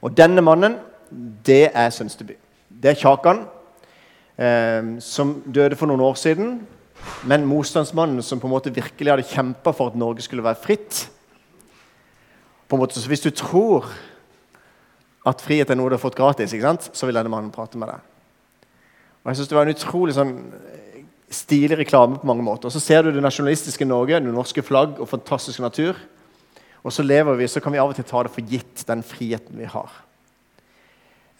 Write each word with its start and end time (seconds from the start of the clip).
Og 0.00 0.16
denne 0.16 0.42
mannen, 0.44 0.78
det 1.46 1.70
er 1.74 1.90
Sønsteby. 1.90 2.36
Det 2.70 2.92
er 2.92 3.00
Kjakan, 3.00 3.44
eh, 4.38 5.00
som 5.00 5.42
døde 5.46 5.76
for 5.76 5.90
noen 5.90 6.00
år 6.00 6.14
siden. 6.14 6.60
Men 7.24 7.46
motstandsmannen 7.48 8.22
som 8.22 8.40
på 8.40 8.48
en 8.48 8.54
måte 8.54 8.74
virkelig 8.74 9.12
hadde 9.12 9.28
kjempa 9.28 9.72
for 9.72 9.90
at 9.90 9.96
Norge 9.96 10.22
skulle 10.22 10.44
være 10.44 10.60
fritt. 10.62 11.08
På 12.68 12.76
en 12.76 12.80
måte, 12.80 13.00
så 13.00 13.08
Hvis 13.08 13.20
du 13.20 13.30
tror 13.30 13.86
at 15.26 15.40
frihet 15.40 15.70
er 15.70 15.74
noe 15.76 15.90
du 15.90 15.96
har 15.96 15.98
fått 15.98 16.16
gratis, 16.16 16.50
så 16.92 17.06
vil 17.06 17.14
denne 17.14 17.28
mannen 17.28 17.50
prate 17.50 17.76
med 17.78 17.88
deg. 17.88 18.00
Og 19.24 19.28
jeg 19.30 19.36
synes 19.36 19.48
Det 19.48 19.56
var 19.56 19.66
en 19.66 19.74
utrolig 19.74 20.14
sånn 20.14 20.52
stilig 21.30 21.78
reklame 21.78 22.18
på 22.18 22.26
mange 22.26 22.42
måter. 22.42 22.66
Og 22.66 22.72
Så 22.72 22.80
ser 22.80 23.02
du 23.02 23.12
det 23.12 23.22
nasjonalistiske 23.22 23.84
Norge, 23.84 24.20
det 24.20 24.34
norske 24.34 24.62
flagg 24.62 25.00
og 25.00 25.08
fantastisk 25.08 25.60
natur. 25.60 25.94
Og 26.84 26.94
så 26.94 27.04
lever 27.04 27.36
vi, 27.36 27.48
så 27.48 27.60
kan 27.60 27.74
vi 27.74 27.80
av 27.80 27.90
og 27.92 27.98
til 27.98 28.06
ta 28.08 28.22
det 28.24 28.32
for 28.32 28.52
gitt, 28.52 28.84
den 28.88 29.02
friheten 29.04 29.58
vi 29.60 29.68
har. 29.68 29.90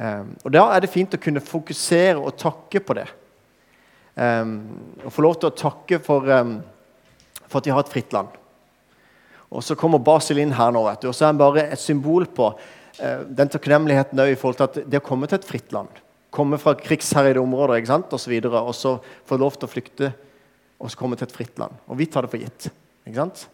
Um, 0.01 0.35
og 0.45 0.53
Da 0.53 0.67
er 0.75 0.83
det 0.85 0.93
fint 0.93 1.15
å 1.17 1.21
kunne 1.21 1.45
fokusere 1.45 2.19
og 2.19 2.37
takke 2.41 2.83
på 2.85 2.97
det. 2.97 3.07
Um, 4.17 4.59
og 5.05 5.15
få 5.15 5.25
lov 5.25 5.39
til 5.41 5.49
å 5.49 5.57
takke 5.57 6.01
for, 6.05 6.29
um, 6.29 6.59
for, 7.47 7.61
at 7.61 7.69
vi 7.69 7.73
har 7.73 7.85
et 7.85 7.93
fritt 7.93 8.13
land. 8.17 8.37
Og 9.51 9.65
Så 9.65 9.75
kommer 9.75 9.99
Basil 9.99 10.39
inn 10.39 10.55
her 10.57 10.73
nå, 10.73 10.85
vet 10.87 11.03
du, 11.03 11.09
og 11.09 11.17
så 11.17 11.25
er 11.25 11.33
han 11.33 11.41
bare 11.41 11.67
et 11.73 11.81
symbol 11.81 12.29
på 12.29 12.53
uh, 12.53 13.25
den 13.25 13.49
takknemligheten 13.49 14.21
i 14.27 14.37
forhold 14.37 14.61
til 14.61 14.69
at 14.69 14.93
det 14.93 15.01
å 15.01 15.09
komme 15.09 15.29
til 15.29 15.41
et 15.41 15.49
fritt 15.49 15.73
land 15.73 16.01
komme 16.31 16.59
fra 16.63 16.77
krigsherjede 16.79 17.43
områder 17.43 17.81
ikke 17.81 17.91
sant? 17.91 18.13
Og, 18.15 18.23
så 18.23 18.31
videre, 18.31 18.63
og 18.63 18.75
så 18.77 18.97
få 19.29 19.39
lov 19.41 19.59
til 19.59 19.69
å 19.69 19.73
flykte 19.73 20.13
og 20.81 20.89
så 20.89 20.97
komme 20.97 21.19
til 21.19 21.29
et 21.29 21.35
fritt 21.35 21.59
land. 21.61 21.75
Og 21.91 21.99
vi 22.01 22.07
tar 22.09 22.25
det 22.25 22.33
for 22.33 22.41
gitt. 22.41 22.71
ikke 23.05 23.19
sant? 23.19 23.49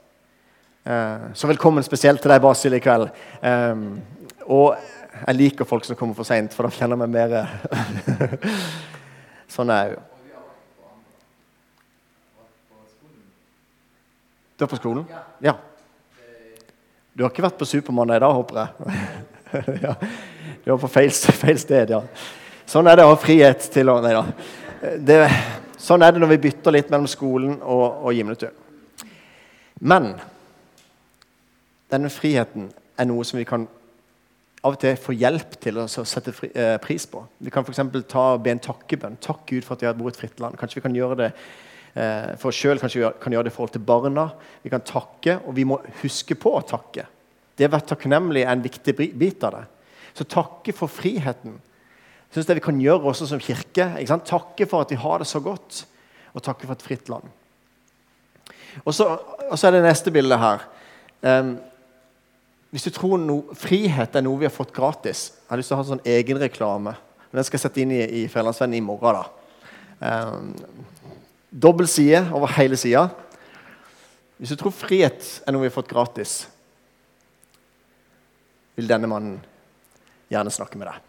Eh, 0.87 1.15
så 1.35 1.49
velkommen 1.51 1.83
spesielt 1.83 2.21
til 2.23 2.31
deg, 2.31 2.39
Basil, 2.45 2.77
i 2.77 2.79
kveld. 2.79 3.09
Eh, 3.43 3.79
og 4.47 4.77
jeg 5.17 5.35
liker 5.35 5.67
folk 5.67 5.83
som 5.83 5.97
kommer 5.99 6.15
for 6.15 6.29
seint, 6.29 6.53
for 6.55 6.63
da 6.63 6.71
kjenner 6.71 6.95
jeg 6.95 7.01
meg 7.03 7.11
mer 7.11 8.37
Sånn 9.57 9.73
er 9.75 9.81
jeg 9.81 9.97
jo. 9.97 10.05
Du 14.57 14.63
er 14.63 14.71
på 14.71 14.79
skolen? 14.79 15.03
Ja. 15.43 15.57
Du 17.17 17.25
har 17.25 17.35
ikke 17.35 17.49
vært 17.49 17.59
på 17.59 17.67
Supermandag 17.67 18.21
i 18.21 18.23
dag, 18.23 18.37
håper 18.39 18.63
jeg? 18.63 19.03
ja. 19.89 19.97
Du 20.63 20.71
var 20.71 20.81
på 20.85 20.93
feil, 21.01 21.11
feil 21.11 21.59
sted, 21.65 21.97
ja. 21.97 22.01
Sånn 22.63 22.87
er 22.87 23.01
det 23.01 23.09
å 23.09 23.11
ha 23.11 23.19
frihet 23.19 23.67
til 23.75 23.91
å 23.91 23.99
Nei 24.07 24.15
da. 24.15 24.23
Det, 25.03 25.19
sånn 25.83 26.07
er 26.07 26.15
det 26.15 26.23
når 26.23 26.37
vi 26.37 26.41
bytter 26.47 26.79
litt 26.79 26.95
mellom 26.95 27.11
skolen 27.11 27.59
og, 27.59 28.07
og 28.07 28.15
Gimletun. 28.15 28.55
Men 29.83 30.13
denne 31.93 32.11
friheten 32.13 32.71
er 32.99 33.09
noe 33.09 33.25
som 33.27 33.39
vi 33.41 33.47
kan 33.49 33.67
av 34.67 34.75
og 34.75 34.81
til 34.83 34.97
få 34.99 35.15
hjelp 35.15 35.59
til 35.63 35.79
å 35.79 35.87
sette 35.87 36.33
fri, 36.35 36.49
eh, 36.55 36.75
pris 36.83 37.05
på. 37.07 37.21
Vi 37.39 37.53
kan 37.55 37.63
f.eks. 37.63 37.85
be 38.43 38.51
en 38.51 38.63
takkebønn. 38.63 39.21
Takk 39.23 39.45
Gud 39.47 39.63
for 39.63 39.77
at 39.77 39.85
vi 39.85 39.87
har 39.87 39.95
et 39.95 40.19
fritt 40.19 40.41
land. 40.43 40.57
Kanskje 40.59 40.81
vi 40.81 40.87
kan 40.89 40.97
gjøre 40.97 41.19
det 41.21 41.29
eh, 41.95 42.33
for 42.41 42.51
oss 42.51 42.59
sjøl, 42.59 42.81
kanskje 42.83 43.05
vi 43.05 43.13
kan 43.23 43.37
gjøre 43.37 43.47
det 43.47 43.53
i 43.53 43.57
forhold 43.57 43.77
til 43.77 43.85
barna. 43.87 44.31
Vi 44.65 44.73
kan 44.73 44.83
takke, 44.83 45.39
og 45.47 45.55
vi 45.55 45.69
må 45.69 45.79
huske 46.03 46.35
på 46.35 46.57
å 46.57 46.65
takke. 46.67 47.07
Det 47.57 47.69
å 47.69 47.73
være 47.77 47.93
takknemlig 47.93 48.43
er 48.43 48.57
en 48.57 48.65
viktig 48.65 48.97
bit 48.97 49.47
av 49.47 49.61
det. 49.61 49.65
Så 50.17 50.27
takke 50.27 50.75
for 50.75 50.91
friheten 50.91 51.61
jeg 52.27 52.43
synes 52.43 52.49
det 52.51 52.57
vi 52.59 52.65
kan 52.67 52.81
gjøre 52.83 53.09
også 53.13 53.27
som 53.31 53.41
kirke. 53.41 53.87
Takke 54.27 54.67
for 54.69 54.85
at 54.85 54.91
vi 54.93 54.99
har 55.01 55.23
det 55.23 55.29
så 55.31 55.41
godt, 55.41 55.87
og 56.35 56.43
takke 56.43 56.67
for 56.67 56.75
et 56.75 56.83
fritt 56.85 57.09
land. 57.09 57.31
Og 58.85 58.93
så, 58.93 59.07
og 59.49 59.57
så 59.57 59.69
er 59.69 59.77
det 59.77 59.87
neste 59.87 60.13
bilde 60.13 60.37
her. 60.37 60.67
Um, 61.23 61.55
hvis 62.77 62.85
du 62.85 62.93
tror 62.93 63.17
no, 63.17 63.39
frihet 63.57 64.19
er 64.19 64.25
noe 64.27 64.37
vi 64.37 64.45
har 64.45 64.53
fått 64.53 64.75
gratis 64.77 65.31
Jeg 65.31 65.49
har 65.49 65.57
lyst 65.57 65.71
til 65.73 65.79
å 65.79 65.79
ha 65.79 65.85
en 65.87 65.93
sånn 65.95 66.09
egenreklame. 66.13 66.93
Den 67.33 67.47
skal 67.49 67.57
jeg 67.57 67.63
sette 67.63 67.81
inn 67.81 67.95
i, 67.97 68.03
i 68.05 68.25
Fjellandsvennen 68.29 68.77
i 68.77 68.85
morgen. 68.85 69.17
da. 69.17 69.47
Um, 70.05 70.51
Dobbel 71.49 71.89
side 71.89 72.21
over 72.37 72.53
hele 72.59 72.77
sida. 72.77 73.07
Hvis 74.37 74.53
du 74.53 74.61
tror 74.61 74.77
frihet 74.77 75.25
er 75.47 75.57
noe 75.57 75.65
vi 75.65 75.71
har 75.71 75.77
fått 75.79 75.89
gratis, 75.89 76.35
vil 78.77 78.93
denne 78.93 79.09
mannen 79.09 79.41
gjerne 80.29 80.53
snakke 80.53 80.77
med 80.77 80.93
deg. 80.93 81.03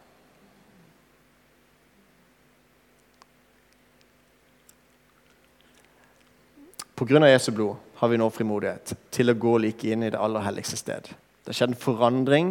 Pga. 6.96 7.28
Jesu 7.28 7.52
blod 7.52 7.76
har 8.00 8.16
vi 8.16 8.24
nå 8.24 8.32
frimodighet 8.32 8.96
til 9.12 9.36
å 9.36 9.42
gå 9.48 9.58
like 9.68 9.92
inn 9.92 10.08
i 10.08 10.16
det 10.16 10.24
aller 10.24 10.48
helligste 10.48 10.80
sted. 10.80 11.18
Det 11.48 11.54
har 11.54 11.62
skjedd 11.62 11.78
en 11.78 11.80
forandring 11.80 12.48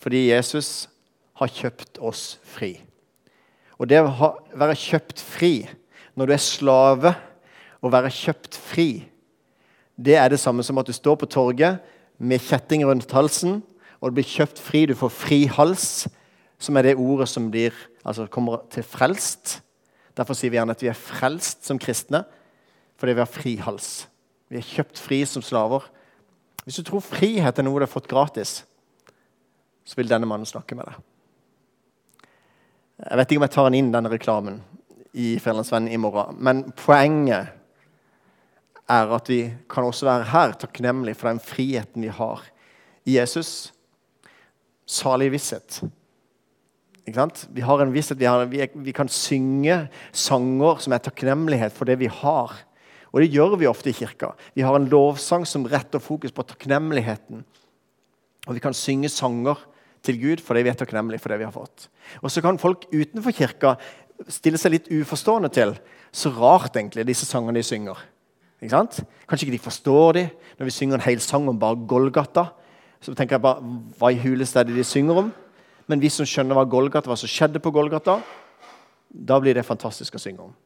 fordi 0.00 0.30
Jesus 0.30 0.86
har 1.36 1.50
kjøpt 1.52 1.98
oss 2.00 2.38
fri. 2.48 2.78
Og 3.76 3.90
det 3.90 3.98
å 4.00 4.30
være 4.56 4.78
kjøpt 4.78 5.20
fri 5.20 5.52
når 6.16 6.30
du 6.30 6.32
er 6.32 6.40
slave, 6.40 7.12
å 7.84 7.90
være 7.92 8.08
kjøpt 8.08 8.56
fri, 8.56 9.04
det 10.00 10.16
er 10.16 10.32
det 10.32 10.40
samme 10.40 10.64
som 10.64 10.80
at 10.80 10.88
du 10.88 10.94
står 10.96 11.18
på 11.20 11.28
torget 11.28 11.84
med 12.16 12.40
kjetting 12.40 12.86
rundt 12.88 13.12
halsen, 13.12 13.60
og 14.00 14.08
du 14.08 14.16
blir 14.16 14.30
kjøpt 14.32 14.62
fri. 14.64 14.86
Du 14.88 14.96
får 14.96 15.12
fri 15.12 15.42
hals, 15.52 16.08
som 16.56 16.80
er 16.80 16.88
det 16.88 16.96
ordet 16.96 17.28
som 17.28 17.50
blir, 17.52 17.76
altså 18.00 18.30
kommer 18.32 18.64
til 18.72 18.86
frelst. 18.86 19.58
Derfor 20.16 20.38
sier 20.38 20.54
vi 20.54 20.56
gjerne 20.56 20.72
at 20.72 20.82
vi 20.82 20.88
er 20.88 20.96
frelst 20.96 21.68
som 21.68 21.78
kristne 21.78 22.24
fordi 22.98 23.12
vi 23.14 23.22
har 23.22 23.30
fri 23.30 23.52
hals. 23.62 24.08
Vi 24.50 24.58
er 24.58 24.64
kjøpt 24.66 24.98
fri 24.98 25.20
som 25.28 25.44
slaver. 25.44 25.84
Hvis 26.68 26.82
du 26.82 26.84
tror 26.84 27.00
frihet 27.00 27.56
er 27.56 27.64
noe 27.64 27.80
du 27.80 27.86
har 27.86 27.88
fått 27.88 28.10
gratis, 28.10 28.58
så 29.88 29.96
vil 29.96 30.10
denne 30.10 30.28
mannen 30.28 30.44
snakke 30.44 30.76
med 30.76 30.84
deg. 30.84 30.98
Jeg 33.06 33.16
vet 33.16 33.30
ikke 33.30 33.40
om 33.40 33.46
jeg 33.46 33.54
tar 33.54 33.76
inn 33.78 33.88
denne 33.94 34.10
reklamen 34.12 34.58
i 35.16 35.30
Fjellandsvennen 35.40 35.94
i 35.96 36.00
morgen, 36.02 36.36
men 36.44 36.60
poenget 36.76 37.54
er 38.84 39.14
at 39.16 39.32
vi 39.32 39.40
kan 39.72 39.88
også 39.88 40.10
være 40.10 40.28
her 40.28 40.52
takknemlige 40.60 41.16
for 41.16 41.30
den 41.30 41.40
friheten 41.40 42.04
vi 42.04 42.12
har 42.12 42.44
i 43.08 43.16
Jesus. 43.16 43.72
Salig 44.84 45.30
visshet. 45.32 45.80
Vi 47.08 47.64
har 47.64 47.80
en 47.80 47.96
visshet, 47.96 48.20
vi, 48.20 48.28
har, 48.28 48.44
vi, 48.44 48.60
vi 48.84 48.92
kan 48.92 49.08
synge 49.08 49.86
sanger 50.12 50.84
som 50.84 50.92
er 50.92 51.00
takknemlighet 51.08 51.72
for 51.72 51.88
det 51.88 51.96
vi 52.04 52.12
har. 52.12 52.60
Og 53.12 53.22
det 53.22 53.30
gjør 53.32 53.56
vi 53.60 53.68
ofte 53.70 53.90
i 53.90 53.96
kirka. 53.96 54.32
Vi 54.54 54.64
har 54.66 54.76
en 54.76 54.88
lovsang 54.90 55.46
som 55.48 55.66
retter 55.68 56.02
fokus 56.02 56.34
på 56.34 56.44
takknemligheten. 56.44 57.44
Og 58.48 58.56
vi 58.56 58.62
kan 58.64 58.76
synge 58.76 59.10
sanger 59.12 59.60
til 60.04 60.20
Gud 60.20 60.42
fordi 60.44 60.64
vi 60.66 60.72
er 60.72 60.78
takknemlige 60.78 61.22
for 61.22 61.32
det 61.32 61.40
vi 61.40 61.48
har 61.48 61.54
fått. 61.54 61.88
Og 62.22 62.30
så 62.30 62.42
kan 62.44 62.60
folk 62.60 62.86
utenfor 62.92 63.34
kirka 63.34 63.74
stille 64.28 64.58
seg 64.60 64.74
litt 64.74 64.92
uforstående 64.92 65.50
til 65.54 65.74
så 66.12 66.32
rart 66.34 66.76
egentlig 66.76 67.06
disse 67.08 67.26
sangene 67.28 67.60
de 67.60 67.66
synger. 67.66 67.98
Ikke 68.58 68.74
sant? 68.74 69.02
Kanskje 69.28 69.46
ikke 69.46 69.56
de 69.56 69.66
forstår 69.66 70.16
de 70.16 70.24
når 70.58 70.68
vi 70.68 70.74
synger 70.74 70.98
en 70.98 71.06
hel 71.06 71.20
sang 71.22 71.46
om 71.50 71.58
bare 71.60 71.78
Golgata. 71.88 72.48
Så 73.00 73.14
tenker 73.14 73.36
jeg 73.36 73.44
bare, 73.44 73.62
Hva 73.98 74.10
i 74.10 74.18
huleste 74.18 74.58
er 74.58 74.66
det 74.66 74.76
de 74.76 74.86
synger 74.86 75.22
om? 75.22 75.28
Men 75.88 76.02
vi 76.02 76.10
som 76.12 76.26
skjønner 76.26 76.58
hva 76.58 76.66
Golgata, 76.68 77.08
hva 77.08 77.16
som 77.16 77.30
skjedde 77.30 77.62
på 77.64 77.72
Golgata, 77.72 78.18
da 79.08 79.38
blir 79.40 79.56
det 79.56 79.64
fantastisk 79.64 80.18
å 80.18 80.20
synge 80.20 80.48
om. 80.48 80.56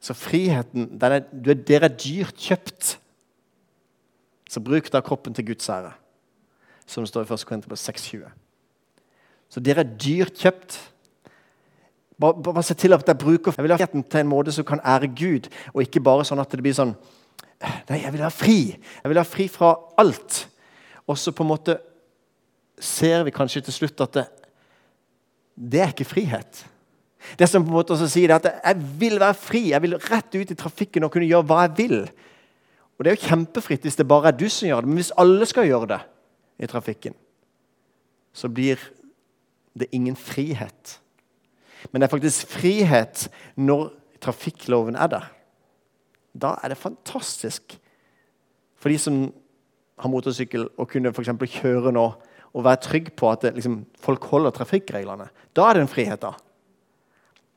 Så 0.00 0.16
friheten 0.16 0.88
er, 1.02 1.20
Dere 1.30 1.90
er 1.90 1.96
dyrt 1.96 2.38
kjøpt. 2.40 2.94
Så 4.50 4.62
bruk 4.64 4.88
da 4.90 5.02
kroppen 5.04 5.34
til 5.36 5.46
Guds 5.52 5.68
ære, 5.70 5.92
som 6.86 7.04
det 7.04 7.10
står 7.12 7.28
i 7.28 7.34
1. 7.34 7.44
Korinterbrev 7.46 7.78
6,20. 7.78 8.30
Så 9.50 9.60
dere 9.62 9.84
er 9.84 9.92
dyrt 9.94 10.40
kjøpt. 10.40 10.78
Bare, 12.20 12.42
bare 12.42 12.62
se 12.66 12.74
til 12.74 12.92
at 12.92 13.06
jeg 13.06 13.18
bruker 13.18 13.54
Jeg 13.56 13.64
vil 13.64 13.72
ha 13.72 13.78
friheten 13.78 14.02
til 14.02 14.20
en 14.20 14.28
måte 14.28 14.52
som 14.52 14.66
kan 14.66 14.82
ære 14.84 15.08
Gud, 15.16 15.48
og 15.72 15.82
ikke 15.82 16.02
bare 16.04 16.26
sånn 16.26 16.42
at 16.42 16.50
det 16.52 16.62
blir 16.64 16.76
sånn 16.76 16.94
Nei, 17.60 17.98
jeg 18.00 18.12
vil 18.14 18.22
ha 18.24 18.30
fri. 18.32 18.58
Jeg 18.72 19.10
vil 19.12 19.20
ha 19.20 19.24
fri 19.28 19.44
fra 19.52 19.74
alt. 20.00 20.46
Og 21.04 21.18
så 21.20 21.32
på 21.36 21.44
en 21.44 21.50
måte 21.50 21.74
ser 22.80 23.26
vi 23.26 23.34
kanskje 23.36 23.66
til 23.66 23.76
slutt 23.76 24.00
at 24.00 24.14
det, 24.16 24.24
det 25.76 25.82
er 25.84 25.92
ikke 25.92 26.08
frihet. 26.08 26.62
Det 27.38 27.48
som 27.48 27.64
på 27.64 27.70
en 27.70 27.78
måte 27.78 27.96
sier 28.00 28.32
at 28.34 28.48
jeg 28.48 28.90
vil 29.00 29.18
være 29.20 29.36
fri. 29.36 29.62
Jeg 29.72 29.84
vil 29.84 29.98
rett 30.10 30.36
ut 30.36 30.52
i 30.52 30.58
trafikken 30.58 31.04
og 31.04 31.12
kunne 31.12 31.28
gjøre 31.28 31.46
hva 31.48 31.64
jeg 31.66 31.76
vil. 31.82 31.98
Og 32.96 33.04
Det 33.04 33.12
er 33.12 33.16
jo 33.16 33.28
kjempefritt 33.28 33.84
hvis 33.86 33.96
det 33.96 34.08
bare 34.08 34.30
er 34.30 34.36
du 34.36 34.48
som 34.48 34.68
gjør 34.68 34.84
det. 34.84 34.90
Men 34.90 35.00
hvis 35.00 35.14
alle 35.20 35.48
skal 35.48 35.68
gjøre 35.68 35.90
det 35.94 36.00
i 36.60 36.68
trafikken, 36.68 37.14
så 38.32 38.48
blir 38.52 38.80
det 39.76 39.88
ingen 39.96 40.16
frihet. 40.16 40.98
Men 41.90 42.00
det 42.00 42.08
er 42.08 42.12
faktisk 42.12 42.50
frihet 42.60 43.28
når 43.56 43.88
trafikkloven 44.20 44.98
er 45.00 45.12
der. 45.12 45.30
Da 46.36 46.56
er 46.60 46.72
det 46.72 46.80
fantastisk 46.80 47.78
for 48.80 48.92
de 48.92 48.98
som 49.00 49.22
har 50.00 50.12
motorsykkel, 50.12 50.70
å 50.80 50.86
kunne 50.88 51.12
for 51.12 51.24
kjøre 51.24 51.92
nå 51.92 52.04
og 52.50 52.64
være 52.64 52.82
trygg 52.82 53.10
på 53.16 53.28
at 53.30 53.44
det, 53.44 53.54
liksom, 53.58 53.82
folk 54.00 54.24
holder 54.32 54.54
trafikkreglene. 54.56 55.28
Da 55.54 55.68
er 55.68 55.76
det 55.76 55.84
en 55.84 55.92
frihet. 55.92 56.20
da 56.20 56.32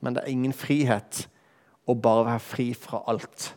men 0.04 0.16
det 0.16 0.24
er 0.24 0.34
ingen 0.34 0.54
frihet 0.56 1.24
å 1.88 1.96
bare 1.96 2.28
være 2.28 2.44
fri 2.44 2.70
fra 2.76 3.02
alt. 3.12 3.54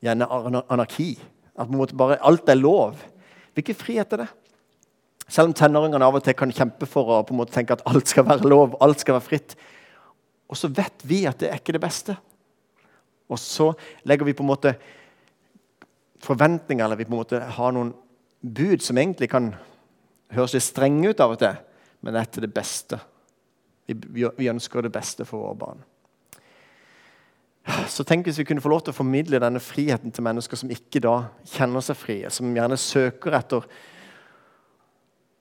Gjerne 0.00 0.28
anarki. 0.72 1.12
At 1.60 1.72
bare, 1.92 2.16
alt 2.24 2.48
er 2.48 2.56
lov. 2.56 3.00
Hvilken 3.56 3.76
frihet 3.76 4.14
er 4.16 4.24
det? 4.24 4.30
Selv 5.30 5.50
om 5.50 5.54
tenåringene 5.54 6.06
av 6.06 6.16
og 6.18 6.24
til 6.24 6.34
kan 6.34 6.52
kjempe 6.54 6.88
for 6.90 7.12
å 7.12 7.20
på 7.26 7.34
en 7.34 7.42
måte 7.42 7.54
tenke 7.54 7.76
at 7.76 7.84
alt 7.88 8.08
skal 8.10 8.26
være 8.26 8.48
lov, 8.50 8.78
alt 8.82 9.02
skal 9.02 9.18
være 9.18 9.26
fritt. 9.28 9.54
Og 10.50 10.58
så 10.58 10.70
vet 10.74 11.04
vi 11.06 11.22
at 11.28 11.38
det 11.38 11.50
er 11.50 11.60
ikke 11.60 11.76
det 11.76 11.84
beste. 11.84 12.16
Og 13.30 13.38
så 13.38 13.68
legger 14.08 14.26
vi 14.26 14.34
på 14.34 14.42
en 14.42 14.50
måte 14.50 14.74
forventninger, 16.24 16.82
eller 16.84 16.98
vi 16.98 17.06
på 17.06 17.14
en 17.14 17.20
måte 17.20 17.42
har 17.58 17.76
noen 17.76 17.92
bud 18.40 18.82
som 18.82 18.98
egentlig 18.98 19.30
kan 19.30 19.52
høres 20.34 20.56
litt 20.56 20.66
strenge 20.66 21.12
ut 21.12 21.22
av 21.22 21.36
og 21.36 21.40
til, 21.40 21.60
men 22.00 22.16
det 22.16 22.24
er 22.24 22.32
til 22.34 22.46
det 22.46 22.52
beste. 22.56 22.98
Vi, 23.94 24.48
ønsker 24.50 24.82
det 24.82 24.92
beste 24.94 25.26
for 25.28 25.44
våre 25.44 25.58
barn. 25.60 25.84
Så 27.90 28.04
tenk 28.08 28.26
hvis 28.26 28.40
vi 28.40 28.46
kunne 28.48 28.62
få 28.64 28.72
lov 28.72 28.82
til 28.84 28.94
å 28.94 28.96
formidle 28.96 29.40
denne 29.42 29.60
friheten 29.62 30.12
til 30.14 30.24
mennesker 30.24 30.58
som 30.58 30.72
ikke 30.72 31.02
da 31.04 31.14
kjenner 31.52 31.84
seg 31.84 31.98
frie, 31.98 32.30
som 32.32 32.50
gjerne 32.56 32.78
søker 32.80 33.36
etter 33.38 33.66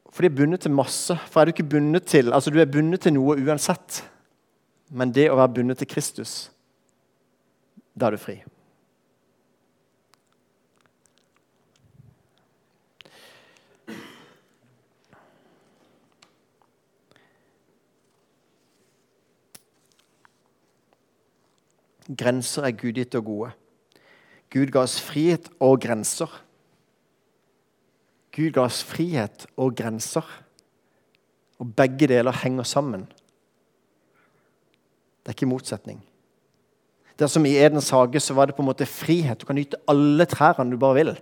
For 0.09 0.25
de 0.25 0.29
er 0.29 0.37
bundet 0.37 0.65
til 0.65 0.73
masse. 0.73 1.15
For 1.29 1.41
er 1.41 1.47
du 1.47 1.53
ikke 1.53 1.69
bundet 1.69 2.07
til 2.09 2.33
Altså, 2.33 2.51
du 2.51 2.59
er 2.59 2.69
bundet 2.69 3.05
til 3.05 3.13
noe 3.13 3.37
uansett. 3.39 4.03
Men 4.89 5.13
det 5.13 5.29
å 5.29 5.37
være 5.37 5.53
bundet 5.59 5.77
til 5.81 5.89
Kristus, 5.89 6.49
da 7.93 8.09
er 8.09 8.17
du 8.17 8.21
fri. 8.21 8.39
Grenser 22.09 22.65
er 22.65 22.77
gudgitte 22.77 23.19
og 23.21 23.25
gode. 23.25 23.51
Gud 24.49 24.71
ga 24.73 24.81
oss 24.81 24.97
frihet 25.01 25.49
og 25.61 25.77
grenser. 25.83 26.31
Gud 28.33 28.53
ga 28.55 28.65
oss 28.65 28.81
frihet 28.85 29.45
og 29.57 29.75
grenser. 29.77 30.25
Og 31.61 31.73
begge 31.77 32.07
deler 32.09 32.33
henger 32.43 32.65
sammen. 32.65 33.05
Det 35.21 35.33
er 35.33 35.37
ikke 35.37 35.51
motsetning. 35.51 35.99
Det 37.19 37.27
er 37.27 37.31
som 37.33 37.45
I 37.45 37.57
Edens 37.59 37.91
hage 37.91 38.21
så 38.23 38.33
var 38.33 38.47
det 38.47 38.55
på 38.55 38.63
en 38.63 38.69
måte 38.69 38.87
frihet. 38.87 39.37
Du 39.37 39.45
kan 39.45 39.57
nyte 39.59 39.77
alle 39.91 40.25
trærne 40.25 40.71
du 40.71 40.79
bare 40.79 40.97
vil. 41.01 41.13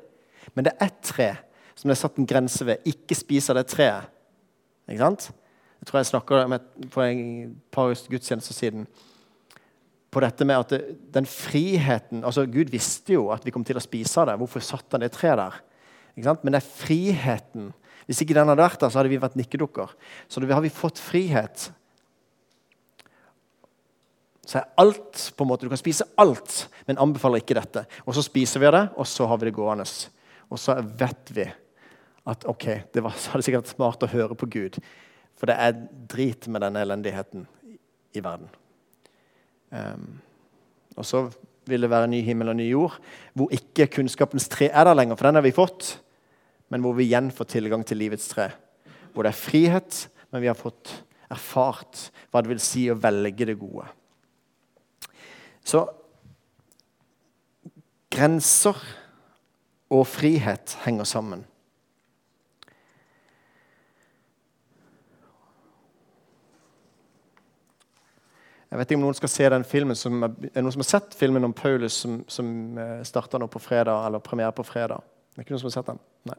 Men 0.54 0.68
det 0.68 0.75
er 0.75 0.88
ett 0.88 1.01
tre 1.04 1.31
som 1.75 1.90
det 1.90 1.98
er 1.98 2.01
satt 2.01 2.18
en 2.22 2.30
grense 2.30 2.66
ved. 2.66 2.86
Ikke 2.86 3.18
spis 3.18 3.50
av 3.50 3.57
det 3.60 3.68
treet. 3.69 4.07
Ikke 4.88 5.04
sant? 5.04 5.28
Jeg 5.81 5.90
tror 5.90 6.00
jeg 6.00 6.10
snakka 6.10 6.40
om 6.45 6.56
et 6.56 6.69
par 7.72 7.94
gudstjenester 8.10 8.56
siden 8.56 8.88
på 10.18 10.24
dette 10.25 10.46
med 10.50 10.64
at 10.64 10.94
den 11.14 11.28
friheten 11.30 12.24
altså 12.25 12.48
Gud 12.50 12.72
visste 12.74 13.14
jo 13.14 13.28
at 13.36 13.46
vi 13.46 13.54
kom 13.54 13.66
til 13.68 13.78
å 13.78 13.84
spise 13.84 14.25
det. 14.25 14.38
Hvorfor 14.42 14.64
satte 14.66 14.98
han 14.98 15.06
det 15.06 15.12
treet 15.14 15.38
der? 15.38 15.60
Men 16.42 16.56
det 16.56 16.62
er 16.64 16.66
friheten. 16.81 17.68
Hvis 18.10 18.24
ikke 18.24 18.34
den 18.34 18.50
hadde 18.50 18.64
vært 18.64 18.81
der, 18.81 18.90
så 18.90 19.02
hadde 19.02 19.12
vi 19.12 19.22
vært 19.22 19.38
nikkedukker. 19.38 19.94
Så 20.31 20.42
har 20.42 20.64
vi 20.64 20.74
fått 20.74 20.98
frihet. 20.98 21.68
Så 24.48 24.62
er 24.62 24.69
alt 24.80 25.28
på 25.36 25.44
en 25.44 25.52
måte, 25.52 25.68
Du 25.68 25.69
kan 25.69 25.78
spise 25.78 26.08
alt, 26.18 26.69
men 26.88 26.98
anbefaler 26.98 27.44
ikke 27.44 27.60
dette. 27.60 27.84
Og 28.08 28.16
så 28.16 28.24
spiser 28.25 28.64
vi 28.64 28.72
det, 28.72 28.86
og 28.96 29.06
så 29.06 29.28
har 29.28 29.38
vi 29.38 29.50
det 29.50 29.58
gående. 29.58 29.86
Og 30.50 30.58
så 30.58 30.80
vet 30.81 31.34
vi 31.36 31.46
at 32.28 32.46
ok, 32.48 32.66
det 32.94 33.04
var, 33.04 33.14
så 33.19 33.36
hadde 33.36 33.46
sikkert 33.46 33.69
smart 33.69 34.02
å 34.02 34.10
høre 34.10 34.40
på 34.40 34.50
Gud. 34.50 34.80
For 35.38 35.52
det 35.52 35.60
er 35.62 35.84
drit 36.10 36.48
med 36.48 36.64
denne 36.64 36.81
elendigheten 36.81 37.46
i 38.16 38.24
verden. 38.24 38.48
Um, 39.72 40.19
og 40.98 41.06
så 41.06 41.28
vil 41.68 41.84
det 41.84 41.90
være 41.92 42.10
ny 42.12 42.22
himmel 42.24 42.54
og 42.54 42.58
ny 42.60 42.69
jord, 42.69 42.96
hvor 43.36 43.52
ikke 43.54 43.90
kunnskapens 43.98 44.48
tre 44.52 44.69
er 44.72 44.88
der 44.88 44.96
lenger, 44.98 45.18
for 45.19 45.28
den 45.28 45.40
har 45.40 45.46
vi 45.46 45.56
fått, 45.56 45.98
men 46.72 46.84
hvor 46.84 46.96
vi 46.98 47.08
igjen 47.08 47.30
får 47.31 47.52
tilgang 47.52 47.84
til 47.88 48.00
livets 48.00 48.28
tre. 48.31 48.50
Hvor 49.14 49.28
det 49.28 49.34
er 49.34 49.40
frihet, 49.40 50.00
men 50.31 50.44
vi 50.44 50.50
har 50.50 50.58
fått 50.58 50.92
erfart 51.31 52.08
hva 52.31 52.42
det 52.44 52.52
vil 52.54 52.64
si 52.64 52.88
å 52.92 52.98
velge 53.00 53.48
det 53.50 53.58
gode. 53.60 53.88
Så 55.68 55.84
grenser 58.14 58.80
og 59.92 60.08
frihet 60.08 60.78
henger 60.86 61.08
sammen. 61.08 61.44
Jeg 68.78 68.84
vet 68.84 68.92
ikke 68.92 68.98
om 69.00 69.06
noen 69.08 69.16
skal 69.18 69.30
se 69.34 69.48
den 69.50 69.64
filmen 69.66 69.98
som, 69.98 70.22
er 70.22 70.62
noen 70.62 70.74
som 70.76 70.82
har 70.84 70.86
sett 70.86 71.16
filmen 71.18 71.48
om 71.48 71.54
Paulus 71.58 71.96
som, 72.04 72.20
som 72.30 72.78
eh, 72.78 73.00
starter 73.10 73.42
nå 73.42 73.48
på 73.50 73.62
fredag, 73.64 74.04
eller 74.06 74.22
premiere 74.22 74.54
på 74.54 74.66
fredag? 74.68 75.02
Det 75.34 75.42
er 75.42 75.48
ikke 75.48 75.56
noen 75.56 75.64
som 75.64 75.70
har 75.72 75.74
sett 75.80 75.90
den? 75.90 76.02
Nei. 76.30 76.38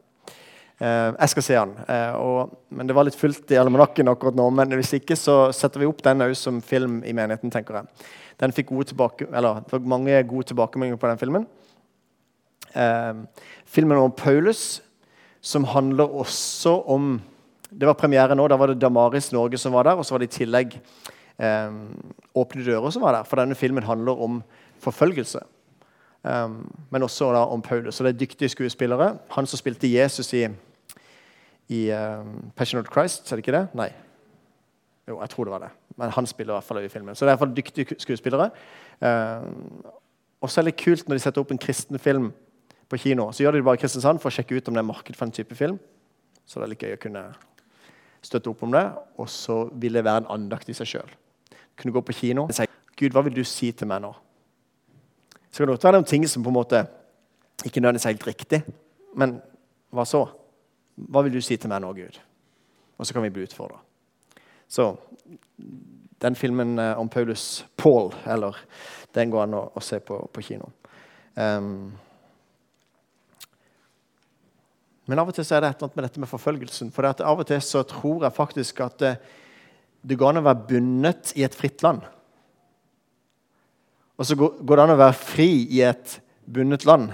Eh, 0.79 1.09
jeg 1.17 1.33
skal 1.33 1.45
se 1.49 1.57
den. 1.57 1.73
Eh, 1.91 2.15
og, 2.15 2.53
men 2.71 2.87
Det 2.87 2.95
var 2.95 3.09
litt 3.09 3.19
fullt 3.19 3.51
i 3.51 3.59
almanakken 3.59 4.07
akkurat 4.07 4.39
nå. 4.39 4.47
Men 4.55 4.71
hvis 4.79 4.93
ikke 5.01 5.19
så 5.19 5.35
setter 5.51 5.83
vi 5.83 5.91
opp 5.91 5.99
den 6.07 6.23
òg 6.29 6.37
som 6.39 6.63
film 6.63 7.01
i 7.03 7.11
menigheten. 7.11 7.51
tenker 7.51 7.81
jeg. 7.81 8.07
Den 8.39 8.55
fikk 8.55 8.71
gode 8.71 8.87
tilbake, 8.93 9.27
eller, 9.35 9.59
det 9.67 9.83
mange 9.83 10.23
gode 10.31 10.47
tilbakemeldinger 10.53 11.03
på 11.03 11.11
den 11.11 11.19
filmen. 11.19 11.51
Eh, 12.71 13.43
filmen 13.67 13.99
om 13.99 14.15
Paulus, 14.15 14.79
som 15.41 15.67
handler 15.67 16.07
også 16.07 16.79
om 16.87 17.17
Det 17.69 17.85
var 17.85 17.99
premiere 17.99 18.33
nå. 18.33 18.47
Da 18.47 18.55
var 18.57 18.71
det 18.71 18.79
Damaris 18.79 19.33
Norge 19.35 19.59
som 19.59 19.75
var 19.75 19.83
der, 19.83 19.99
og 19.99 20.05
så 20.07 20.15
var 20.15 20.23
det 20.23 20.31
i 20.31 20.37
tillegg 20.39 20.79
Åpne 21.39 22.65
dører 22.65 22.91
som 22.91 23.01
var 23.01 23.15
der. 23.15 23.23
For 23.23 23.39
denne 23.39 23.55
filmen 23.55 23.83
handler 23.83 24.21
om 24.21 24.41
forfølgelse. 24.79 25.39
Um, 26.23 26.71
men 26.89 27.03
også 27.03 27.31
da 27.31 27.45
om 27.47 27.61
Paulus. 27.61 27.95
Så 27.95 28.03
det 28.03 28.13
er 28.13 28.19
dyktige 28.19 28.49
skuespillere. 28.49 29.17
Han 29.29 29.45
som 29.45 29.57
spilte 29.57 29.93
Jesus 29.93 30.33
i, 30.33 30.47
i 31.67 31.91
um, 31.91 32.51
Passion 32.55 32.79
of 32.79 32.91
Christ, 32.91 33.31
er 33.31 33.35
det 33.35 33.47
ikke 33.47 33.57
det? 33.57 33.67
Nei. 33.73 33.89
Jo, 35.07 35.21
jeg 35.21 35.29
tror 35.29 35.43
det 35.43 35.51
var 35.51 35.59
det. 35.59 35.69
Men 35.97 36.09
han 36.09 36.27
spiller 36.27 36.53
i 36.53 36.57
hvert 36.57 36.63
fall 36.63 36.83
i 36.83 36.87
filmen. 36.87 37.15
Så 37.15 37.25
det 37.25 37.31
er 37.31 37.33
i 37.33 37.37
hvert 37.37 37.47
fall 37.47 37.55
dyktige 37.55 37.95
skuespillere. 37.99 38.49
Um, 38.99 39.85
og 40.41 40.51
så 40.51 40.61
er 40.61 40.69
det 40.69 40.75
kult 40.83 41.07
når 41.07 41.15
de 41.15 41.23
setter 41.23 41.41
opp 41.41 41.51
en 41.51 41.61
kristen 41.61 41.99
film 41.99 42.31
på 42.89 42.97
kino. 42.97 43.31
Så 43.31 43.43
gjør 43.43 43.51
de 43.51 43.57
det 43.57 43.65
bare 43.65 43.79
i 43.79 43.81
Kristiansand 43.81 44.19
for 44.19 44.31
å 44.31 44.33
sjekke 44.33 44.55
ut 44.55 44.67
om 44.67 44.75
det 44.75 44.83
er 44.83 44.91
marked 44.91 45.15
for 45.15 45.27
en 45.27 45.35
type 45.35 45.55
film. 45.55 45.79
Så 46.45 46.59
det 46.59 46.67
er 46.67 46.73
litt 46.73 46.83
gøy 46.83 46.93
å 46.97 47.01
kunne 47.01 47.23
støtte 48.21 48.51
opp 48.51 48.63
om 48.63 48.75
det. 48.75 48.85
Og 49.17 49.29
så 49.31 49.69
vil 49.71 49.95
det 49.95 50.03
være 50.03 50.25
en 50.25 50.31
andakt 50.35 50.69
i 50.69 50.75
seg 50.75 50.95
sjøl 50.97 51.17
kunne 51.79 51.95
gå 51.95 52.03
på 52.05 52.15
kino 52.21 52.45
og 52.47 52.55
si 52.55 52.67
Gud, 52.99 53.13
hva 53.15 53.23
vil 53.23 53.37
du 53.37 53.45
si 53.47 53.71
til 53.71 53.87
meg 53.87 54.01
nå? 54.03 54.11
Så 55.49 55.61
kan 55.61 55.69
det 55.71 55.79
være 55.79 55.95
noen 55.95 56.07
ting 56.09 56.25
som 56.27 56.43
på 56.43 56.51
en 56.51 56.57
måte 56.57 56.81
ikke 57.65 57.79
nødvendigvis 57.79 58.05
er 58.05 58.15
helt 58.15 58.27
riktig. 58.27 58.59
Men 59.15 59.37
hva 59.95 60.03
så? 60.07 60.25
Hva 61.09 61.23
vil 61.25 61.37
du 61.37 61.41
si 61.43 61.57
til 61.57 61.71
meg 61.71 61.81
nå, 61.83 61.93
Gud? 61.95 62.19
Og 62.99 63.07
så 63.07 63.15
kan 63.15 63.23
vi 63.23 63.31
bli 63.33 63.45
utfordra. 63.47 63.79
Så 64.67 64.91
den 66.21 66.35
filmen 66.35 66.79
eh, 66.79 66.99
om 66.99 67.09
Paulus 67.09 67.65
Paul, 67.79 68.11
eller 68.27 68.59
den 69.15 69.31
går 69.31 69.47
an 69.47 69.57
å, 69.57 69.63
å 69.73 69.83
se 69.83 70.01
på, 70.03 70.19
på 70.33 70.43
kino. 70.45 70.69
Um, 71.39 71.89
men 75.09 75.21
av 75.21 75.31
og 75.31 75.33
til 75.33 75.47
så 75.47 75.57
er 75.57 75.63
det 75.63 75.71
et 75.71 75.79
eller 75.79 75.87
annet 75.87 75.97
med 75.97 76.05
dette 76.05 76.21
med 76.21 76.29
forfølgelsen. 76.29 76.91
For 76.93 77.07
av 77.09 77.39
og 77.41 77.47
til 77.49 77.61
så 77.65 77.81
tror 77.87 78.27
jeg 78.27 78.35
faktisk 78.35 78.83
at 78.85 79.05
det, 80.01 80.15
går 80.15 80.31
an 80.31 80.41
å 80.41 80.47
være 80.47 80.67
bundet 80.69 81.33
i 81.35 81.43
et 81.45 81.55
fritt 81.55 81.83
land. 81.83 82.03
Og 84.19 84.27
så 84.27 84.35
går 84.35 84.75
det 84.75 84.83
an 84.83 84.95
å 84.95 84.99
være 84.99 85.15
fri 85.15 85.49
i 85.71 85.81
et 85.87 86.19
bundet 86.43 86.85
land. 86.87 87.11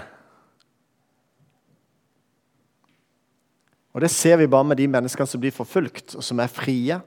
Og 3.96 4.02
Det 4.02 4.10
ser 4.12 4.36
vi 4.36 4.46
bare 4.46 4.64
med 4.64 4.76
de 4.76 4.88
menneskene 4.92 5.28
som 5.30 5.40
blir 5.40 5.54
forfulgt, 5.56 6.18
og 6.18 6.24
som 6.24 6.40
er 6.42 6.52
frie. 6.52 6.98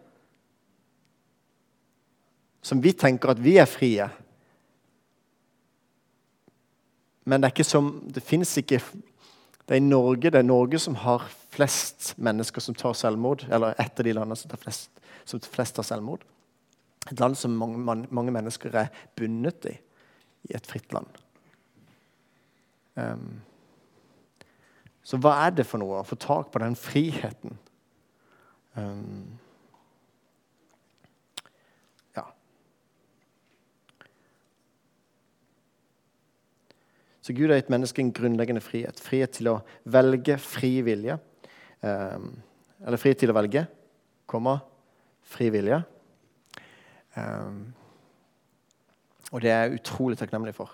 Som 2.66 2.82
vi 2.82 2.96
tenker 2.98 3.30
at 3.30 3.44
vi 3.44 3.60
er 3.62 3.70
frie. 3.70 4.08
Men 7.30 7.42
det 7.42 7.50
er 7.50 7.54
ikke 7.54 7.68
som 7.68 7.92
Det 8.10 8.24
fins 8.26 8.58
ikke 8.58 8.80
Det 9.68 9.78
er 9.78 9.86
Norge 9.86 10.32
det 10.32 10.40
er 10.40 10.48
Norge 10.48 10.80
som 10.82 10.96
har 10.96 11.28
flest 11.60 12.14
mennesker 12.18 12.64
som 12.64 12.78
tar 12.80 12.96
selvmord. 12.96 13.44
Eller 13.52 13.76
et 13.76 14.00
av 14.00 14.08
de 14.08 14.16
landene 14.16 14.40
som 14.40 14.52
tar 14.52 14.64
flest 14.64 15.00
som 15.30 15.42
flest 15.44 15.78
tar 15.78 15.86
selvmord. 15.86 16.24
Et 17.10 17.20
land 17.20 17.38
som 17.38 17.54
mange, 17.56 18.08
mange 18.10 18.34
mennesker 18.34 18.76
er 18.76 18.90
bundet 19.18 19.68
i, 19.70 19.76
i 20.50 20.56
et 20.58 20.68
fritt 20.68 20.92
land. 20.96 21.22
Um, 23.00 23.40
så 25.06 25.18
hva 25.22 25.36
er 25.46 25.54
det 25.58 25.66
for 25.66 25.82
noe 25.82 26.02
å 26.02 26.08
få 26.08 26.18
tak 26.20 26.52
på 26.54 26.62
den 26.62 26.76
friheten? 26.78 27.56
Um, 28.76 29.40
ja. 32.18 32.26
Så 37.26 37.34
Gud 37.34 37.50
har 37.50 37.62
gitt 37.62 37.72
mennesket 37.74 38.04
en 38.04 38.14
grunnleggende 38.20 38.62
frihet. 38.66 39.02
Frihet 39.02 39.38
til 39.40 39.54
å 39.56 39.58
velge 39.90 40.38
fri 40.42 40.76
vilje. 40.86 41.18
Um, 41.82 42.32
eller 42.86 43.00
fri 43.00 43.14
til 43.18 43.32
å 43.32 43.36
velge, 43.36 43.66
komma, 44.30 44.58
fri 45.30 45.50
vilje. 45.54 45.80
Um, 47.16 47.70
og 49.32 49.44
det 49.44 49.52
er 49.54 49.66
jeg 49.66 49.80
utrolig 49.80 50.18
takknemlig 50.20 50.56
for. 50.58 50.74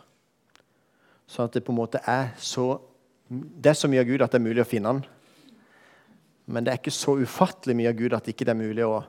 Sånn 1.30 1.50
at 1.50 1.58
det 1.58 1.66
på 1.66 1.74
en 1.74 1.82
måte 1.82 2.02
er 2.06 2.36
så 2.38 2.76
Det 3.26 3.72
er 3.72 3.74
så 3.74 3.88
mye 3.90 4.04
av 4.04 4.06
Gud 4.06 4.22
at 4.22 4.36
det 4.36 4.38
er 4.38 4.44
mulig 4.46 4.62
å 4.62 4.70
finne 4.70 4.92
han. 4.92 5.00
Men 6.46 6.62
det 6.62 6.72
er 6.72 6.78
ikke 6.78 6.92
så 6.94 7.16
ufattelig 7.18 7.74
mye 7.74 7.90
av 7.90 7.98
Gud 7.98 8.14
at 8.14 8.28
ikke 8.30 8.46
det 8.46 8.54
er 8.54 8.60
mulig 8.60 8.86
å 8.86 9.00